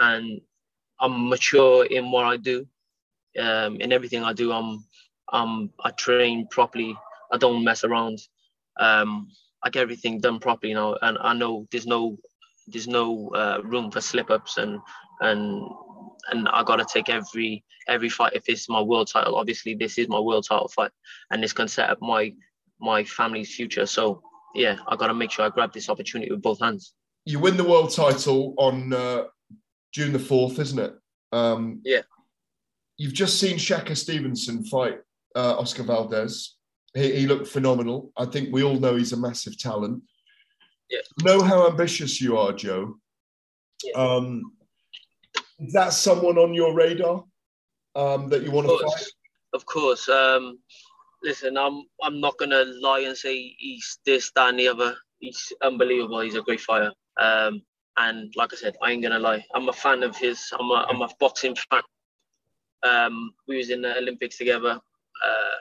[0.00, 0.40] and
[1.00, 2.66] I'm mature in what I do.
[3.38, 4.84] Um, in everything I do, I'm
[5.32, 6.98] um I train properly.
[7.32, 8.18] I don't mess around.
[8.80, 9.28] Um,
[9.62, 12.18] I get everything done properly now, and I know there's no
[12.66, 14.80] there's no uh, room for slip ups and
[15.20, 15.62] and
[16.30, 19.36] and I gotta take every every fight if it's my world title.
[19.36, 20.90] Obviously, this is my world title fight,
[21.30, 22.34] and it's gonna set up my
[22.80, 23.86] my family's future.
[23.86, 24.22] So
[24.54, 26.94] yeah, I gotta make sure I grab this opportunity with both hands.
[27.24, 29.24] You win the world title on uh,
[29.92, 30.94] June the 4th, isn't it?
[31.32, 32.02] Um, yeah.
[32.96, 35.00] You've just seen Shakur Stevenson fight
[35.36, 36.56] uh, Oscar Valdez.
[36.94, 38.12] He, he looked phenomenal.
[38.16, 40.02] I think we all know he's a massive talent.
[40.90, 41.00] Yeah.
[41.22, 42.96] Know how ambitious you are, Joe.
[43.84, 43.92] Yeah.
[43.94, 44.52] Um,
[45.60, 47.24] is that someone on your radar
[47.94, 49.04] um, that you want to fight?
[49.52, 50.08] of course.
[50.08, 50.58] Um,
[51.22, 54.96] listen, I'm I'm not gonna lie and say he's this, that, and the other.
[55.20, 56.20] He's unbelievable.
[56.20, 56.92] He's a great fighter.
[57.20, 57.62] Um,
[57.98, 59.44] and like I said, I ain't gonna lie.
[59.54, 60.52] I'm a fan of his.
[60.58, 61.82] I'm a I'm a boxing fan.
[62.84, 64.80] Um, we was in the Olympics together,
[65.24, 65.56] uh,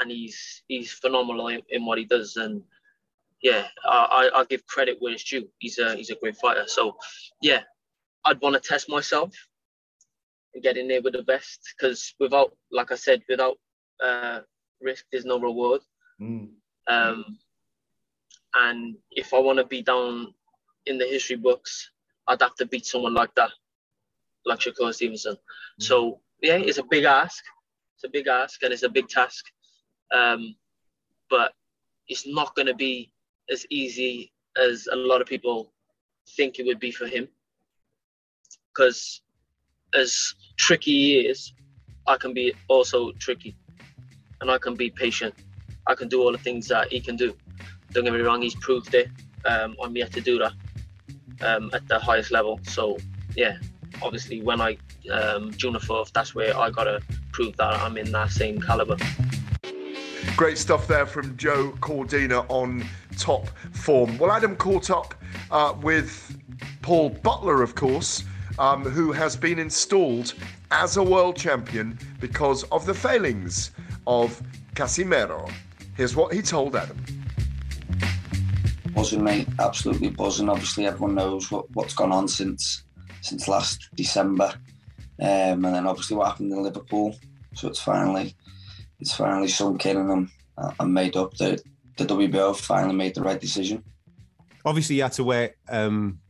[0.00, 2.36] and he's he's phenomenal in, in what he does.
[2.36, 2.62] And
[3.42, 5.48] yeah, I I I give credit where it's due.
[5.60, 6.64] He's a he's a great fighter.
[6.68, 6.96] So
[7.42, 7.62] yeah,
[8.24, 9.34] I'd want to test myself.
[10.54, 11.60] and get in there with the best.
[11.76, 13.58] Because without, like I said, without
[14.02, 14.40] uh,
[14.80, 15.80] risk, there's no reward.
[16.20, 16.48] Mm.
[16.88, 17.38] Um,
[18.54, 20.34] and if I want to be down
[20.86, 21.90] in the history books,
[22.26, 23.50] I'd have to beat someone like that,
[24.44, 25.36] like Shakur Stevenson.
[25.78, 27.42] So yeah, it's a big ask.
[27.96, 29.44] It's a big ask and it's a big task.
[30.12, 30.54] Um,
[31.30, 31.52] but
[32.08, 33.12] it's not going to be
[33.50, 35.72] as easy as a lot of people
[36.36, 37.28] think it would be for him.
[38.68, 39.22] Because
[39.94, 41.52] as tricky he is,
[42.06, 43.56] I can be also tricky,
[44.42, 45.34] and I can be patient.
[45.86, 47.34] I can do all the things that he can do.
[47.92, 49.08] Don't get me wrong, he's proved it.
[49.46, 50.52] Um, I'm yet to do that
[51.40, 52.60] um, at the highest level.
[52.64, 52.98] So
[53.36, 53.56] yeah,
[54.02, 54.76] obviously when I
[55.10, 57.00] um, June the fourth, that's where I gotta
[57.32, 58.96] prove that I'm in that same caliber.
[60.36, 62.84] Great stuff there from Joe Cordina on
[63.18, 64.18] top form.
[64.18, 65.14] Well, Adam caught up
[65.50, 66.36] uh, with
[66.80, 68.24] Paul Butler, of course,
[68.58, 70.34] um, who has been installed
[70.72, 73.72] as a world champion because of the failings
[74.06, 74.40] of
[74.74, 75.50] Casimero.
[75.96, 77.04] Here's what he told Adam.
[78.94, 79.48] buzzing, mate.
[79.58, 80.48] Absolutely buzzing.
[80.48, 82.84] Obviously, everyone knows what, what's gone on since
[83.20, 84.52] since last December,
[85.20, 87.16] um, and then obviously what happened in Liverpool.
[87.54, 88.34] So it's finally
[89.00, 90.30] it's finally sunk in, and I'm
[90.80, 91.34] I'm made up.
[91.36, 91.62] The
[91.98, 93.84] the WBO finally made the right decision.
[94.64, 96.20] Obviously, you had to wait, um,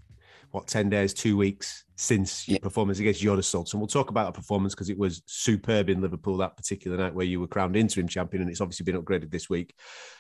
[0.53, 4.39] what, 10 days, two weeks since your performance against Jonas and We'll talk about that
[4.39, 8.07] performance because it was superb in Liverpool that particular night where you were crowned interim
[8.07, 9.75] champion, and it's obviously been upgraded this week.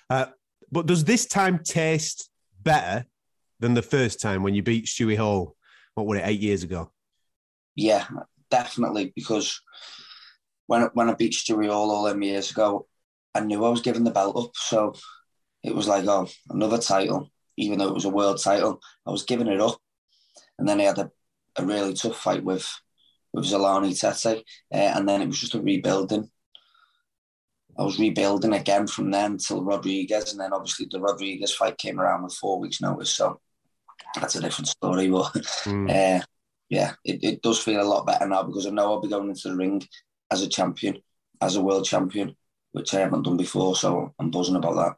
[0.08, 0.26] Uh,
[0.70, 2.30] but does this time taste
[2.62, 3.04] better
[3.60, 5.54] than the first time when you beat Stewie Hall?
[5.94, 6.90] What were it, eight years ago?
[7.74, 8.06] Yeah,
[8.50, 9.12] definitely.
[9.14, 9.60] Because
[10.66, 12.86] when when I beat Stewie Hall all them years ago,
[13.34, 14.52] I knew I was giving the belt up.
[14.54, 14.94] So
[15.62, 19.24] it was like, oh, another title, even though it was a world title, I was
[19.24, 19.81] giving it up.
[20.58, 21.10] And then I had a,
[21.56, 22.68] a really tough fight with
[23.32, 26.30] with Zolani Tete, uh, and then it was just a rebuilding.
[27.78, 31.98] I was rebuilding again from then till Rodriguez, and then obviously the Rodriguez fight came
[31.98, 33.10] around with four weeks' notice.
[33.10, 33.40] So
[34.14, 35.08] that's a different story.
[35.08, 35.34] But
[35.66, 36.20] uh,
[36.68, 39.30] yeah, it, it does feel a lot better now because I know I'll be going
[39.30, 39.82] into the ring
[40.30, 40.98] as a champion,
[41.40, 42.36] as a world champion,
[42.72, 43.76] which I haven't done before.
[43.76, 44.96] So I'm buzzing about that.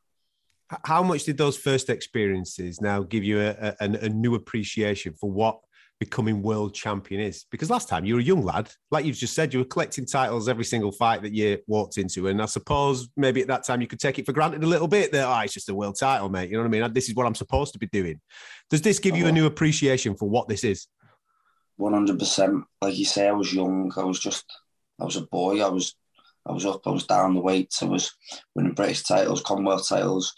[0.85, 5.31] How much did those first experiences now give you a, a, a- new appreciation for
[5.31, 5.59] what
[6.01, 7.45] becoming world champion is?
[7.51, 10.07] Because last time you were a young lad, like you've just said, you were collecting
[10.07, 12.29] titles every single fight that you walked into.
[12.29, 14.89] And I suppose maybe at that time you could take it for granted a little
[14.89, 16.51] bit that, oh, it's just a world title, mate.
[16.51, 16.93] You know what I mean?
[16.93, 18.21] This is what I'm supposed to be doing.
[18.71, 19.33] Does this give you a oh.
[19.33, 20.89] new appreciation for what this is?
[21.77, 22.65] One hundred percent.
[22.81, 23.93] Like you say, I was young.
[23.97, 24.45] I was just,
[25.01, 25.61] I was a boy.
[25.63, 25.95] I was,
[26.47, 26.87] I was up.
[26.87, 27.83] I was down the weights.
[27.83, 28.13] I was
[28.55, 30.33] winning British titles, Commonwealth titles,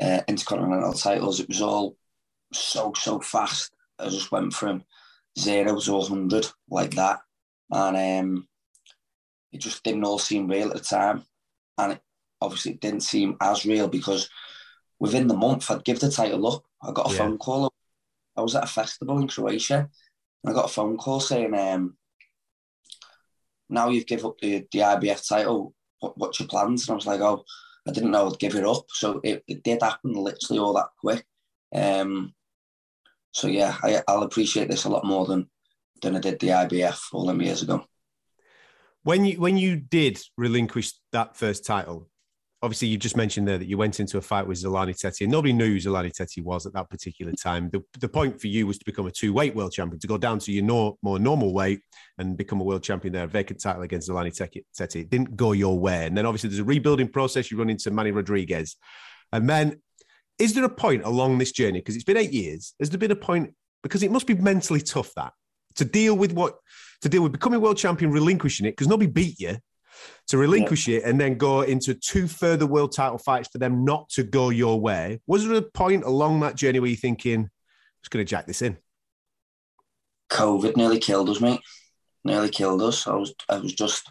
[0.00, 1.40] uh, intercontinental titles.
[1.40, 1.96] It was all
[2.52, 3.72] so so fast.
[3.98, 4.84] I just went from
[5.38, 7.20] zero to hundred like that,
[7.70, 8.48] and um,
[9.52, 11.24] it just didn't all seem real at the time.
[11.78, 12.00] And it,
[12.40, 14.28] obviously, it didn't seem as real because
[14.98, 16.64] within the month, I'd give the title up.
[16.82, 17.18] I got a Yeah.
[17.18, 17.72] phone call.
[18.36, 19.88] I was at a festival in Croatia.
[20.44, 21.96] And I got a phone call saying, um,
[23.68, 26.88] now you've given up the, the IBF title, what, what's your plans?
[26.88, 27.44] And I was like, oh,
[27.86, 28.84] I didn't know I'd give it up.
[28.88, 31.24] So it, it did happen literally all that quick.
[31.74, 32.34] Um,
[33.32, 35.48] so yeah, I, I'll appreciate this a lot more than,
[36.02, 37.84] than I did the IBF all them years ago.
[39.04, 42.08] When you when you did relinquish that first title,
[42.62, 45.32] obviously you just mentioned there that you went into a fight with Zolani Tete, and
[45.32, 47.68] nobody knew who Zolani Tete was at that particular time.
[47.70, 50.16] The, the point for you was to become a two weight world champion, to go
[50.16, 51.80] down to your nor, more normal weight
[52.18, 54.32] and become a world champion there, a vacant title against Zolani.
[54.32, 54.96] Tete.
[54.96, 57.50] It didn't go your way, and then obviously there's a rebuilding process.
[57.50, 58.76] You run into Manny Rodriguez,
[59.32, 59.80] and then
[60.38, 62.74] is there a point along this journey because it's been eight years?
[62.78, 65.32] Has there been a point because it must be mentally tough that
[65.74, 66.54] to deal with what
[67.02, 69.56] to deal with becoming world champion, relinquishing it because nobody beat you,
[70.28, 74.08] to relinquish it and then go into two further world title fights for them not
[74.10, 75.20] to go your way.
[75.26, 77.50] Was there a point along that journey where you're thinking, I'm
[78.02, 78.78] just going to jack this in?
[80.30, 81.60] COVID nearly killed us, mate.
[82.24, 83.06] Nearly killed us.
[83.06, 84.10] I was, I was just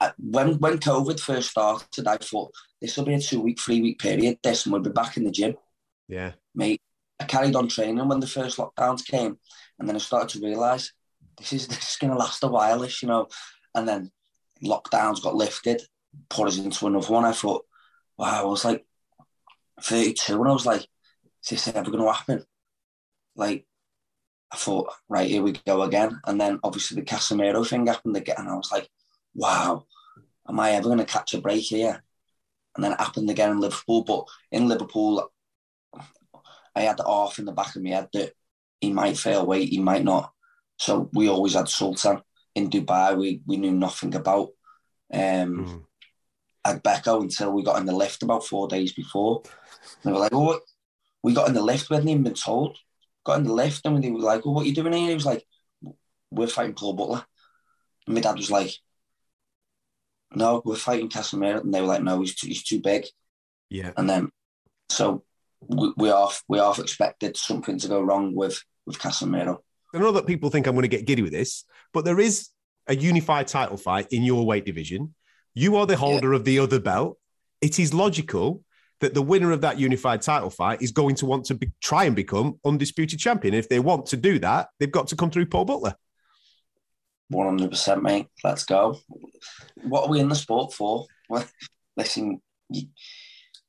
[0.00, 2.06] I- when when COVID first started.
[2.06, 4.38] I thought this will be a two week, three week period.
[4.42, 5.54] This and we'll be back in the gym,
[6.08, 6.32] Yeah.
[6.54, 6.80] mate.
[7.18, 9.38] I carried on training when the first lockdowns came,
[9.78, 10.92] and then I started to realise
[11.36, 13.28] this is this is going to last a while, this, you know.
[13.74, 14.10] And then
[14.62, 15.82] lockdowns got lifted,
[16.28, 17.24] put us into another one.
[17.24, 17.64] I thought,
[18.16, 18.84] wow, I was like
[19.82, 22.44] 32, and I was like, is this ever going to happen?
[23.36, 23.66] Like,
[24.52, 26.20] I thought, right, here we go again.
[26.26, 28.36] And then obviously the Casimero thing happened again.
[28.38, 28.88] And I was like,
[29.34, 29.86] wow,
[30.48, 32.02] am I ever going to catch a break here?
[32.74, 34.02] And then it happened again in Liverpool.
[34.02, 35.30] But in Liverpool,
[36.74, 38.32] I had the off in the back of my head that
[38.80, 40.32] he might fail weight, he might not
[40.80, 42.22] So we always had Sultan
[42.54, 43.16] in Dubai.
[43.16, 44.50] We we knew nothing about.
[45.12, 45.84] Um, Mm.
[46.62, 49.42] Had Becco until we got in the lift about four days before.
[50.04, 50.60] They were like, "Oh,
[51.22, 51.88] we got in the lift.
[51.88, 52.76] We hadn't even been told.
[53.24, 55.14] Got in the lift, and they were like, "Oh, what are you doing here?" He
[55.14, 55.46] was like,
[56.30, 57.24] "We're fighting Paul Butler."
[58.06, 58.72] And my dad was like,
[60.34, 63.06] "No, we're fighting Casimero," and they were like, "No, he's too, he's too big."
[63.70, 63.92] Yeah.
[63.96, 64.30] And then,
[64.90, 65.24] so
[65.66, 69.58] we, we half we half expected something to go wrong with with Casimero.
[69.94, 72.48] I know that people think I'm going to get giddy with this, but there is
[72.86, 75.14] a unified title fight in your weight division.
[75.54, 77.18] You are the holder of the other belt.
[77.60, 78.62] It is logical
[79.00, 82.04] that the winner of that unified title fight is going to want to be, try
[82.04, 83.54] and become undisputed champion.
[83.54, 85.94] If they want to do that, they've got to come through Paul Butler.
[87.28, 88.26] One hundred percent, mate.
[88.44, 88.98] Let's go.
[89.82, 91.06] What are we in the sport for?
[91.28, 91.44] Well,
[91.96, 92.40] listen,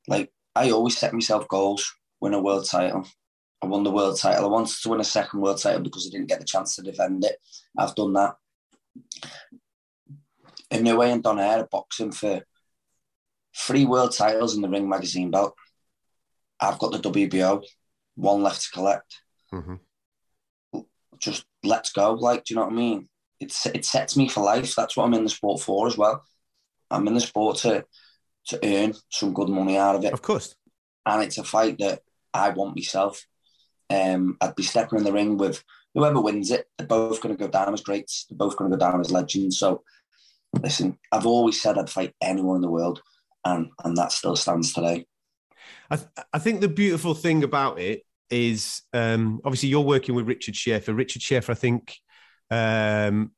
[0.08, 1.94] like I always set myself goals.
[2.20, 3.08] Win a world title.
[3.64, 4.45] I won the world title.
[4.45, 6.82] I wanted to win a second world title because I didn't get the chance to
[6.82, 7.38] defend it.
[7.78, 8.36] I've done that.
[10.72, 12.41] In Inoue and Donaire boxing for
[13.55, 15.55] three world titles in the Ring Magazine belt.
[16.59, 17.64] I've got the WBO,
[18.16, 19.22] one left to collect.
[19.53, 20.80] Mm-hmm.
[21.20, 22.14] Just let's go.
[22.14, 23.09] Like, do you know what I mean?
[23.39, 24.76] It's it sets me for life.
[24.76, 26.24] That's what I'm in the sport for as well.
[26.89, 27.86] I'm in the sport to
[28.47, 30.14] to earn some good money out of it.
[30.14, 30.55] Of course.
[31.05, 32.01] And it's a fight that
[32.34, 33.26] I want myself.
[33.92, 35.64] Um, I'd be stepping in the ring with
[35.94, 36.68] whoever wins it.
[36.78, 38.26] They're both going to go down as greats.
[38.30, 39.60] They're both going to go down as legends.
[39.60, 39.84] So,
[40.62, 43.02] listen, I've always said I'd fight anyone in the world,
[43.44, 45.06] and and that still stands today.
[45.89, 50.28] I, th- I think the beautiful thing about it is um, obviously you're working with
[50.28, 50.94] Richard Schaefer.
[50.94, 51.98] Richard Schaefer, I think,
[52.50, 53.32] um,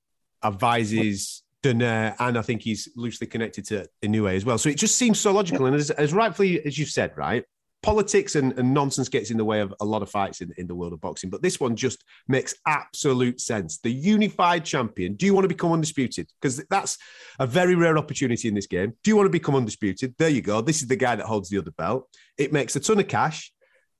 [0.44, 4.58] advises Donaire, and I think he's loosely connected to Inoue as well.
[4.58, 5.66] So it just seems so logical.
[5.66, 7.44] And as, as rightfully as you've said, right,
[7.84, 10.66] politics and, and nonsense gets in the way of a lot of fights in, in
[10.66, 11.30] the world of boxing.
[11.30, 13.78] But this one just makes absolute sense.
[13.78, 15.14] The unified champion.
[15.16, 16.30] Do you want to become undisputed?
[16.42, 16.98] Because that's
[17.40, 18.94] a very rare opportunity in this game.
[19.04, 20.16] Do you want to become undisputed?
[20.18, 20.62] There you go.
[20.62, 22.08] This is the guy that holds the other belt.
[22.38, 23.52] It makes a ton of cash.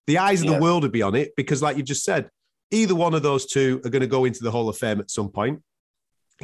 [0.08, 0.56] The eyes of Yeah.
[0.56, 2.30] the world would be on it because, like you just said,
[2.72, 5.12] either one of those two are going to go into the Hall of Fame at
[5.12, 5.62] some point.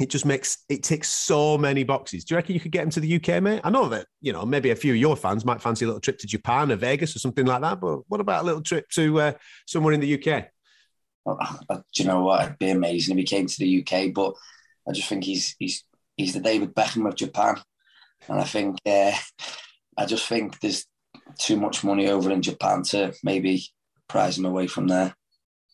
[0.00, 2.24] It just makes it ticks so many boxes.
[2.24, 3.60] Do you reckon you could get him to the UK, mate?
[3.62, 6.00] I know that you know maybe a few of your fans might fancy a little
[6.00, 7.80] trip to Japan or Vegas or something like that.
[7.80, 9.32] But what about a little trip to uh,
[9.66, 10.46] somewhere in the UK?
[11.24, 11.38] Well,
[11.68, 12.44] uh, do you know what?
[12.44, 14.34] It'd be amazing if he came to the UK, but
[14.88, 15.84] I just think he's he's
[16.16, 17.56] he's the David Beckham of Japan,
[18.26, 19.12] and I think uh,
[19.98, 20.86] I just think there's
[21.38, 23.66] too much money over in Japan to maybe
[24.08, 25.14] prize him away from there.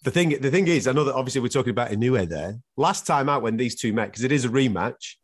[0.03, 2.59] The thing, the thing is, I know that obviously we're talking about Inoue there.
[2.76, 5.16] Last time out when these two met, because it is a rematch,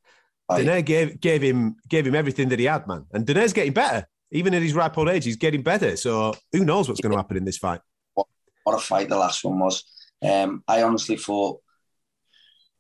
[0.51, 3.07] Donaire gave gave him gave him everything that he had, man.
[3.13, 5.25] And Donaire's getting better, even at his ripe old age.
[5.25, 5.97] He's getting better.
[5.97, 7.81] So who knows what's going to happen in this fight?
[8.15, 8.27] What,
[8.65, 9.85] what a fight the last one was.
[10.23, 11.61] Um, I honestly thought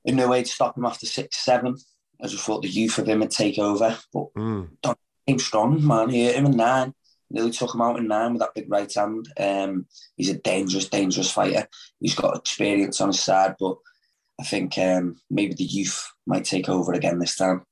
[0.05, 1.77] in no way to stop him after six, seven.
[2.23, 6.09] I just thought the youth of him would take over, but Don came strong, man.
[6.09, 6.95] He hit him in nine.
[7.33, 9.27] Nearly took him out in nine with that big right hand.
[9.41, 11.67] Um, he's a dangerous, dangerous fighter.
[11.99, 13.77] He's got experience on his side, but
[14.39, 17.65] I think um, maybe the youth might take over again this time.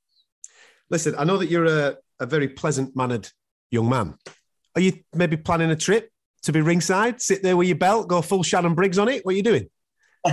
[0.89, 3.29] Listen, I know that you're a, a very pleasant mannered
[3.69, 4.15] young man.
[4.75, 6.09] Are you maybe planning a trip
[6.43, 9.23] to be ringside, sit there with your belt, go full Shannon Briggs on it?
[9.25, 9.69] What are you doing?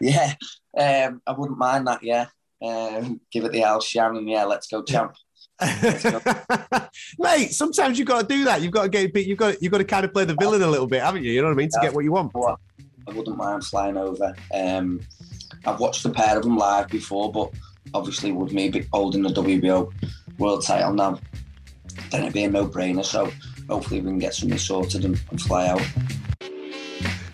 [0.00, 0.34] yeah,
[0.76, 2.02] um, I wouldn't mind that.
[2.02, 2.26] Yeah,
[2.60, 4.26] um, give it the Al Shannon.
[4.26, 5.14] Yeah, let's go, champ.
[7.18, 8.60] Mate, sometimes you've got to do that.
[8.60, 10.66] You've got to get you've got you've got to kind of play the villain a
[10.66, 11.32] little bit, haven't you?
[11.32, 11.70] You know what I mean?
[11.70, 12.32] To get what you want.
[13.08, 14.34] I wouldn't mind flying over.
[14.52, 15.00] Um,
[15.64, 17.50] I've watched a pair of them live before, but
[17.94, 19.92] obviously with me be- holding the WBO
[20.38, 21.18] world title now,
[22.10, 23.04] then it'd be a no-brainer.
[23.04, 23.30] So
[23.68, 25.82] hopefully we can get something sorted and, and fly out.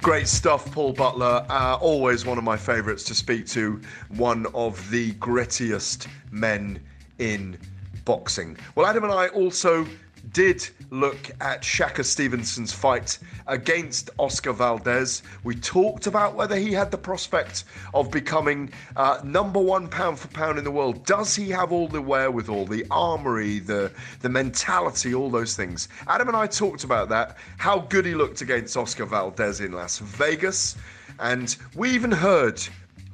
[0.03, 1.47] Great stuff, Paul Butler.
[1.49, 3.81] Uh, always one of my favourites to speak to.
[4.09, 6.83] One of the grittiest men
[7.19, 7.57] in
[8.05, 8.57] boxing.
[8.75, 9.87] Well, Adam and I also
[10.33, 15.23] did look at Shakur Stevenson's fight against Oscar Valdez.
[15.45, 20.29] We talked about whether he had the prospect of becoming uh, number one pound for
[20.29, 21.05] pound in the world.
[21.05, 25.89] Does he have all the wherewithal, the armory, the the mentality, all those things?
[26.07, 27.37] Adam and I talked about that.
[27.59, 30.77] How good he looked against Oscar Valdez in Las Vegas,
[31.19, 32.63] and we even heard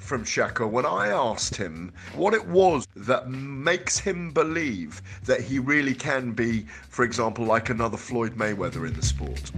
[0.09, 5.59] from Shakur when I asked him what it was that makes him believe that he
[5.59, 9.53] really can be, for example, like another Floyd Mayweather in the sport.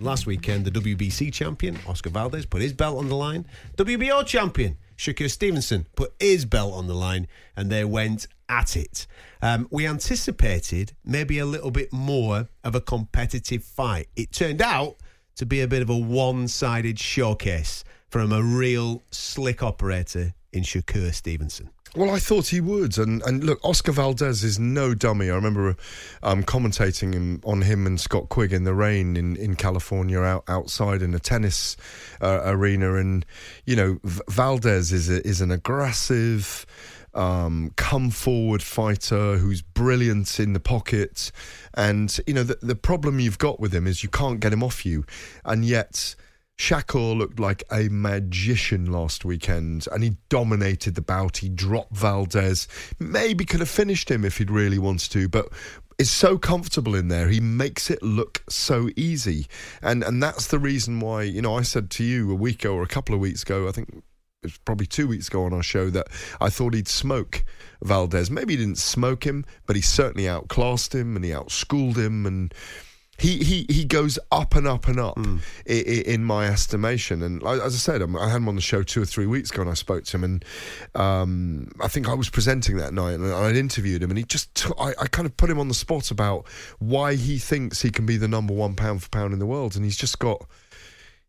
[0.00, 3.46] Last weekend, the WBC champion, Oscar Valdez, put his belt on the line.
[3.76, 9.06] WBO champion, Shakur Stevenson, put his belt on the line, and they went at it.
[9.40, 14.08] Um, we anticipated maybe a little bit more of a competitive fight.
[14.16, 14.96] It turned out
[15.36, 21.14] to be a bit of a one-sided showcase from a real slick operator in Shakur
[21.14, 21.70] Stevenson.
[21.96, 25.30] Well, I thought he would, and and look, Oscar Valdez is no dummy.
[25.30, 25.76] I remember
[26.22, 30.44] um, commentating him, on him and Scott Quigg in the rain in, in California, out
[30.46, 31.76] outside in a tennis
[32.20, 33.24] uh, arena, and
[33.64, 36.66] you know Valdez is a, is an aggressive.
[37.14, 41.32] Um, come forward fighter who's brilliant in the pocket,
[41.74, 44.62] and you know the the problem you've got with him is you can't get him
[44.62, 45.04] off you,
[45.44, 46.14] and yet
[46.62, 51.38] Shakur looked like a magician last weekend and he dominated the bout.
[51.38, 52.68] He dropped Valdez.
[53.00, 55.48] Maybe could have finished him if he'd really wanted to, but
[55.98, 57.28] is so comfortable in there.
[57.28, 59.48] He makes it look so easy.
[59.82, 62.76] And and that's the reason why, you know, I said to you a week ago
[62.76, 64.04] or a couple of weeks ago, I think it
[64.44, 66.06] was probably two weeks ago on our show that
[66.40, 67.44] I thought he'd smoke
[67.82, 68.30] Valdez.
[68.30, 72.54] Maybe he didn't smoke him, but he certainly outclassed him and he outschooled him and
[73.18, 75.36] he he he goes up and up and up Hmm.
[75.68, 77.22] i i in my estimation.
[77.22, 79.62] And as I said, I had him on the show two or three weeks ago,
[79.62, 80.44] and I spoke to him, and
[80.94, 84.52] um, I think I was presenting that night, and I'd interviewed him, and he just
[84.54, 86.46] took, I, I kind of put him on the spot about
[86.78, 89.76] why he thinks he can be the number one pound for pound in the world,
[89.76, 90.44] and he's just got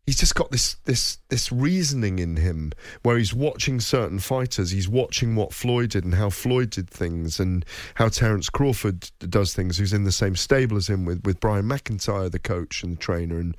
[0.06, 4.70] he's just got this this this reasoning in him where he's watching certain fighters.
[4.70, 9.54] He's watching what Floyd did and how Floyd did things and how Terence Crawford does
[9.54, 9.78] things.
[9.78, 13.00] Who's in the same stable as him with with Brian McIntyre the coach and the
[13.00, 13.38] trainer.
[13.38, 13.56] And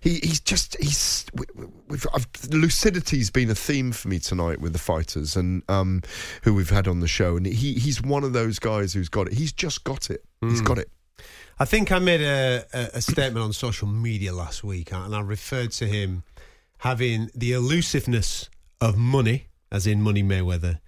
[0.00, 1.26] he he's just he's
[1.88, 6.02] we've, I've, lucidity's been a theme for me tonight with the fighters and um
[6.42, 7.36] who we've had on the show.
[7.36, 9.34] And he he's one of those guys who's got it.
[9.34, 10.24] He's just got it.
[10.42, 10.90] He's got it
[11.58, 15.20] I think I made a, a, a statement on social media last week, and I
[15.20, 16.22] referred to him
[16.78, 20.80] having the elusiveness of money, as in Money Mayweather,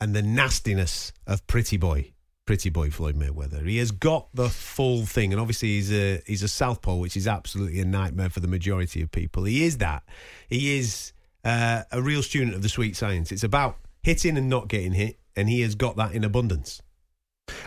[0.00, 2.12] and the nastiness of Pretty Boy,
[2.44, 3.64] Pretty Boy Floyd Mayweather.
[3.68, 7.28] He has got the full thing, and obviously he's a he's a southpaw, which is
[7.28, 9.44] absolutely a nightmare for the majority of people.
[9.44, 10.02] He is that.
[10.48, 11.12] He is
[11.44, 13.30] uh, a real student of the sweet science.
[13.30, 16.82] It's about hitting and not getting hit, and he has got that in abundance.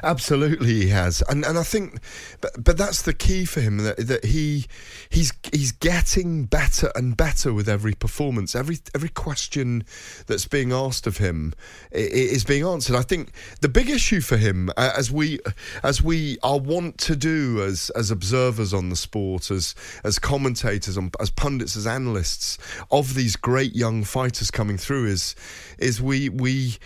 [0.04, 2.00] Absolutely, he has, and and I think,
[2.42, 4.66] but but that's the key for him that that he
[5.10, 8.56] he's he's getting better and better with every performance.
[8.56, 9.86] Every every question
[10.28, 11.54] that's being asked of him
[11.92, 12.96] is being answered.
[12.96, 15.40] I think the big issue for him, as we
[15.84, 20.98] as we are wont to do as as observers on the sport, as as commentators,
[21.20, 22.58] as pundits, as analysts
[22.92, 25.36] of these great young fighters coming through, is
[25.78, 26.78] is we we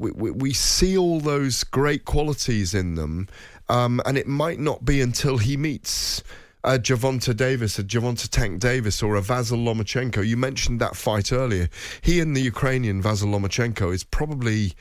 [0.00, 3.28] we, we, we see all those great qualities in them,
[3.68, 6.22] um, and it might not be until he meets
[6.64, 10.26] a Gervonta Davis, a Gervonta Tank Davis, or a Vasil Lomachenko.
[10.26, 11.68] You mentioned that fight earlier.
[12.02, 14.72] He and the Ukrainian Vasil Lomachenko is probably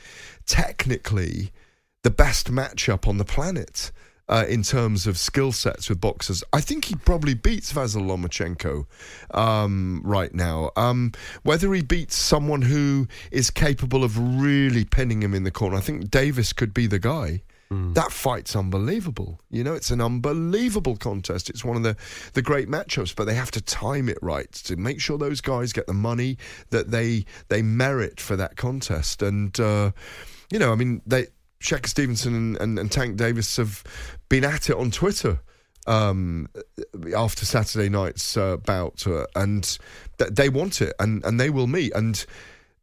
[0.45, 1.51] technically
[2.03, 3.91] the best matchup on the planet.
[4.29, 8.85] Uh, in terms of skill sets with boxers, I think he probably beats Vasil Lomachenko
[9.35, 10.69] um, right now.
[10.75, 15.77] Um, whether he beats someone who is capable of really pinning him in the corner,
[15.77, 17.41] I think Davis could be the guy.
[17.93, 19.39] That fight's unbelievable.
[19.51, 21.51] You know, it's an unbelievable contest.
[21.51, 21.95] It's one of the,
[22.33, 25.71] the great matchups, but they have to time it right to make sure those guys
[25.71, 26.37] get the money
[26.71, 29.21] that they they merit for that contest.
[29.21, 29.91] And uh,
[30.51, 31.27] you know, I mean, they
[31.61, 33.83] Shakur Stevenson and, and, and Tank Davis have
[34.29, 35.39] been at it on Twitter
[35.87, 36.47] um,
[37.15, 39.77] after Saturday night's uh, bout, uh, and
[40.17, 41.93] th- they want it, and, and they will meet.
[41.93, 42.23] And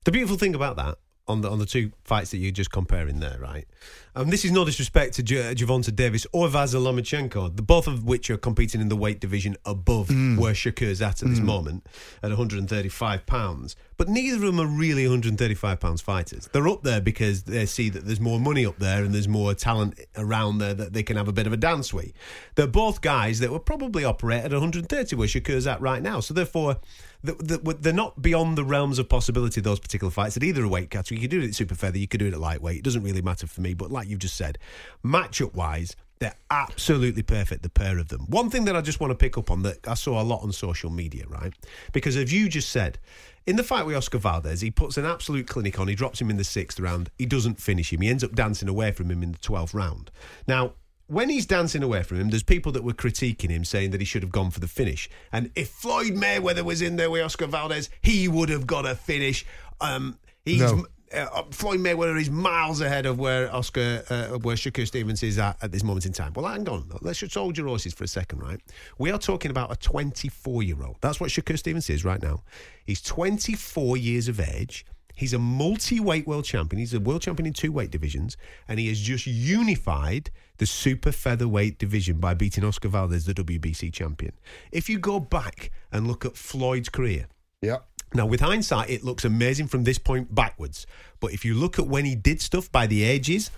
[0.04, 0.98] The beautiful thing about that
[1.28, 3.66] on the on the two fights that you're just comparing there, right?
[4.14, 8.04] And this is no disrespect to J- Gervonta Davis or Vasil Lomachenko, the both of
[8.04, 11.44] which are competing in the weight division above where Shakur's at at this Mm.
[11.44, 11.86] moment
[12.22, 13.76] at 135 pounds.
[13.98, 16.48] But neither of them are really 135 pounds fighters.
[16.52, 19.52] They're up there because they see that there's more money up there and there's more
[19.54, 22.12] talent around there that they can have a bit of a dance with.
[22.54, 26.20] They're both guys that would probably operate at 130 where Shakur's at right now.
[26.20, 29.60] So therefore, th- th- they're not beyond the realms of possibility.
[29.60, 31.20] Those particular fights at either a weight category.
[31.20, 31.98] You could do it at super feather.
[31.98, 32.78] You could do it at lightweight.
[32.78, 33.74] It doesn't really matter for me.
[33.74, 34.58] But like you've just said,
[35.04, 35.96] matchup wise.
[36.18, 38.22] They're absolutely perfect, the pair of them.
[38.30, 40.42] One thing that I just want to pick up on that I saw a lot
[40.42, 41.52] on social media, right?
[41.92, 42.98] Because as you just said,
[43.46, 45.88] in the fight with Oscar Valdez, he puts an absolute clinic on.
[45.88, 47.10] He drops him in the sixth round.
[47.18, 48.00] He doesn't finish him.
[48.00, 50.10] He ends up dancing away from him in the 12th round.
[50.48, 50.72] Now,
[51.08, 54.04] when he's dancing away from him, there's people that were critiquing him, saying that he
[54.04, 55.08] should have gone for the finish.
[55.32, 58.94] And if Floyd Mayweather was in there with Oscar Valdez, he would have got a
[58.94, 59.46] finish.
[59.80, 60.86] Um, he's No.
[61.14, 65.56] uh, Floyd Mayweather is miles ahead of where Oscar, uh, where Shakur Stevens is at
[65.62, 66.32] at this moment in time.
[66.34, 66.90] Well, hang on.
[67.02, 68.60] Let's just hold your horses for a second, right?
[68.98, 70.96] We are talking about a 24 year old.
[71.00, 72.42] That's what Shakur Stevens is right now.
[72.84, 74.84] He's 24 years of age.
[75.16, 76.78] He's a multi-weight world champion.
[76.78, 78.36] He's a world champion in two weight divisions,
[78.68, 83.92] and he has just unified the super featherweight division by beating Oscar Valdez, the WBC
[83.92, 84.32] champion.
[84.70, 87.28] If you go back and look at Floyd's career,
[87.62, 87.78] yeah.
[88.14, 90.86] Now, with hindsight, it looks amazing from this point backwards.
[91.18, 93.50] But if you look at when he did stuff by the ages,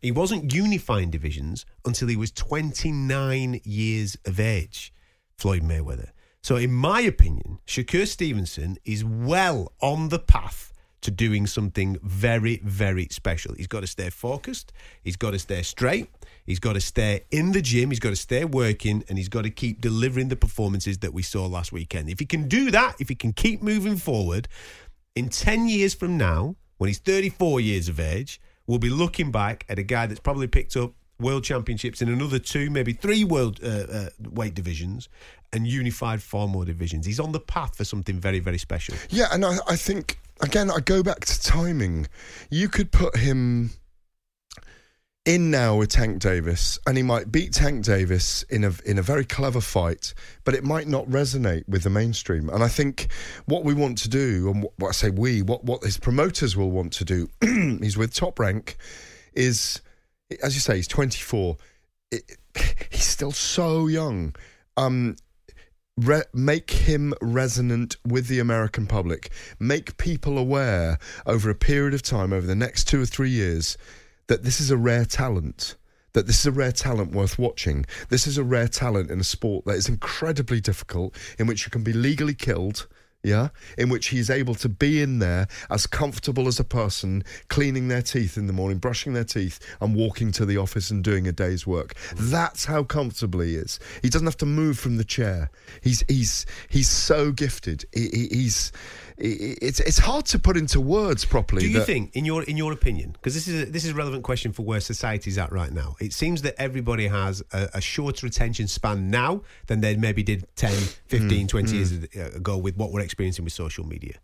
[0.00, 4.94] he wasn't unifying divisions until he was 29 years of age,
[5.36, 6.10] Floyd Mayweather.
[6.42, 10.69] So, in my opinion, Shakur Stevenson is well on the path
[11.02, 13.54] to doing something very, very special.
[13.54, 14.72] He's got to stay focused,
[15.02, 16.08] he's got to stay straight,
[16.44, 19.42] he's got to stay in the gym, he's got to stay working, and he's got
[19.42, 22.10] to keep delivering the performances that we saw last weekend.
[22.10, 24.48] If he can do that, if he can keep moving forward,
[25.16, 29.64] in 10 years from now, when he's 34 years of age, we'll be looking back
[29.68, 33.60] at a guy that's probably picked up world championships in another two, maybe three world
[33.62, 35.08] uh, uh, weight divisions
[35.52, 37.04] and unified four more divisions.
[37.04, 38.94] He's on the path for something very, very special.
[39.10, 42.06] Yeah, and I, I think again, I go back to timing.
[42.50, 43.70] You could put him
[45.26, 49.02] in now with Tank Davis, and he might beat Tank Davis in a in a
[49.02, 50.14] very clever fight,
[50.44, 52.48] but it might not resonate with the mainstream.
[52.48, 53.08] And I think
[53.44, 56.70] what we want to do, and what, I say we, what what his promoters will
[56.70, 57.28] want to do,
[57.80, 58.76] he's with Top Rank,
[59.34, 59.80] is
[60.42, 61.56] as you say, he's twenty four.
[62.90, 64.34] He's still so young.
[64.76, 65.14] Um,
[66.00, 69.30] Re- make him resonant with the American public.
[69.58, 73.76] Make people aware over a period of time, over the next two or three years,
[74.28, 75.76] that this is a rare talent.
[76.14, 77.84] That this is a rare talent worth watching.
[78.08, 81.70] This is a rare talent in a sport that is incredibly difficult, in which you
[81.70, 82.86] can be legally killed
[83.22, 87.88] yeah, in which he's able to be in there as comfortable as a person, cleaning
[87.88, 91.28] their teeth in the morning, brushing their teeth, and walking to the office and doing
[91.28, 91.94] a day's work.
[92.16, 93.78] That's how comfortable he is.
[94.02, 95.50] He doesn't have to move from the chair.
[95.82, 97.84] He's he's he's so gifted.
[97.92, 98.72] He, he's
[99.20, 101.62] it's it's hard to put into words properly.
[101.62, 103.94] Do you think, in your in your opinion, because this is a, this is a
[103.94, 105.96] relevant question for where society's at right now?
[106.00, 110.46] It seems that everybody has a, a shorter attention span now than they maybe did
[110.56, 111.74] 10, 15, Mm, 20 mm.
[111.74, 114.14] years ago with what we're experiencing with social media.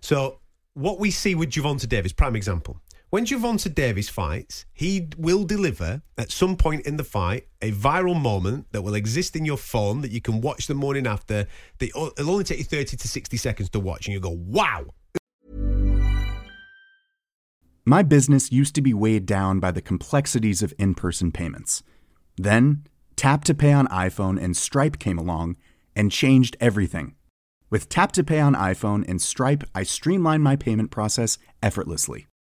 [0.00, 0.38] So,
[0.74, 2.80] what we see with Gervonta Davis, prime example.
[3.10, 8.20] When Gervonta Davis fights, he will deliver at some point in the fight a viral
[8.20, 11.46] moment that will exist in your phone that you can watch the morning after.
[11.80, 14.84] It'll only take you 30 to 60 seconds to watch, and you go, wow,
[17.88, 21.82] My business used to be weighed down by the complexities of in person payments.
[22.36, 22.84] Then,
[23.16, 25.56] Tap to Pay on iPhone and Stripe came along
[25.96, 27.14] and changed everything.
[27.70, 32.26] With Tap to Pay on iPhone and Stripe, I streamlined my payment process effortlessly.